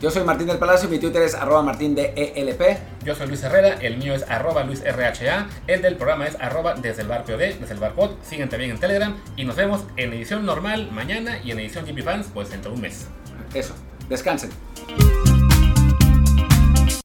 yo 0.00 0.10
soy 0.10 0.24
Martín 0.24 0.46
del 0.46 0.56
Palacio, 0.56 0.88
mi 0.88 0.98
Twitter 0.98 1.20
es 1.20 1.34
arroba 1.34 1.62
martín 1.62 1.94
de 1.94 2.14
ELP. 2.16 2.62
Yo 3.04 3.14
soy 3.14 3.28
Luis 3.28 3.42
Herrera, 3.42 3.78
el 3.80 3.96
mío 3.96 4.14
es 4.14 4.28
arroba 4.28 4.62
Luis 4.64 4.82
RHA, 4.84 5.48
el 5.66 5.80
del 5.80 5.96
programa 5.96 6.26
es 6.26 6.36
arroba 6.38 6.74
desde 6.74 7.00
el 7.00 7.08
bar 7.08 7.24
desde 7.24 7.72
el 7.72 7.80
bar 7.80 7.94
pod, 7.94 8.10
siguen 8.22 8.50
también 8.50 8.72
en 8.72 8.78
Telegram 8.78 9.16
y 9.36 9.44
nos 9.44 9.56
vemos 9.56 9.84
en 9.96 10.12
edición 10.12 10.44
normal 10.44 10.90
mañana 10.92 11.38
y 11.42 11.50
en 11.50 11.60
edición 11.60 11.86
GP 11.86 12.02
Fans 12.02 12.28
pues 12.32 12.50
dentro 12.50 12.72
de 12.72 12.76
un 12.76 12.82
mes. 12.82 13.06
Eso, 13.54 13.74
descansen. 14.10 14.50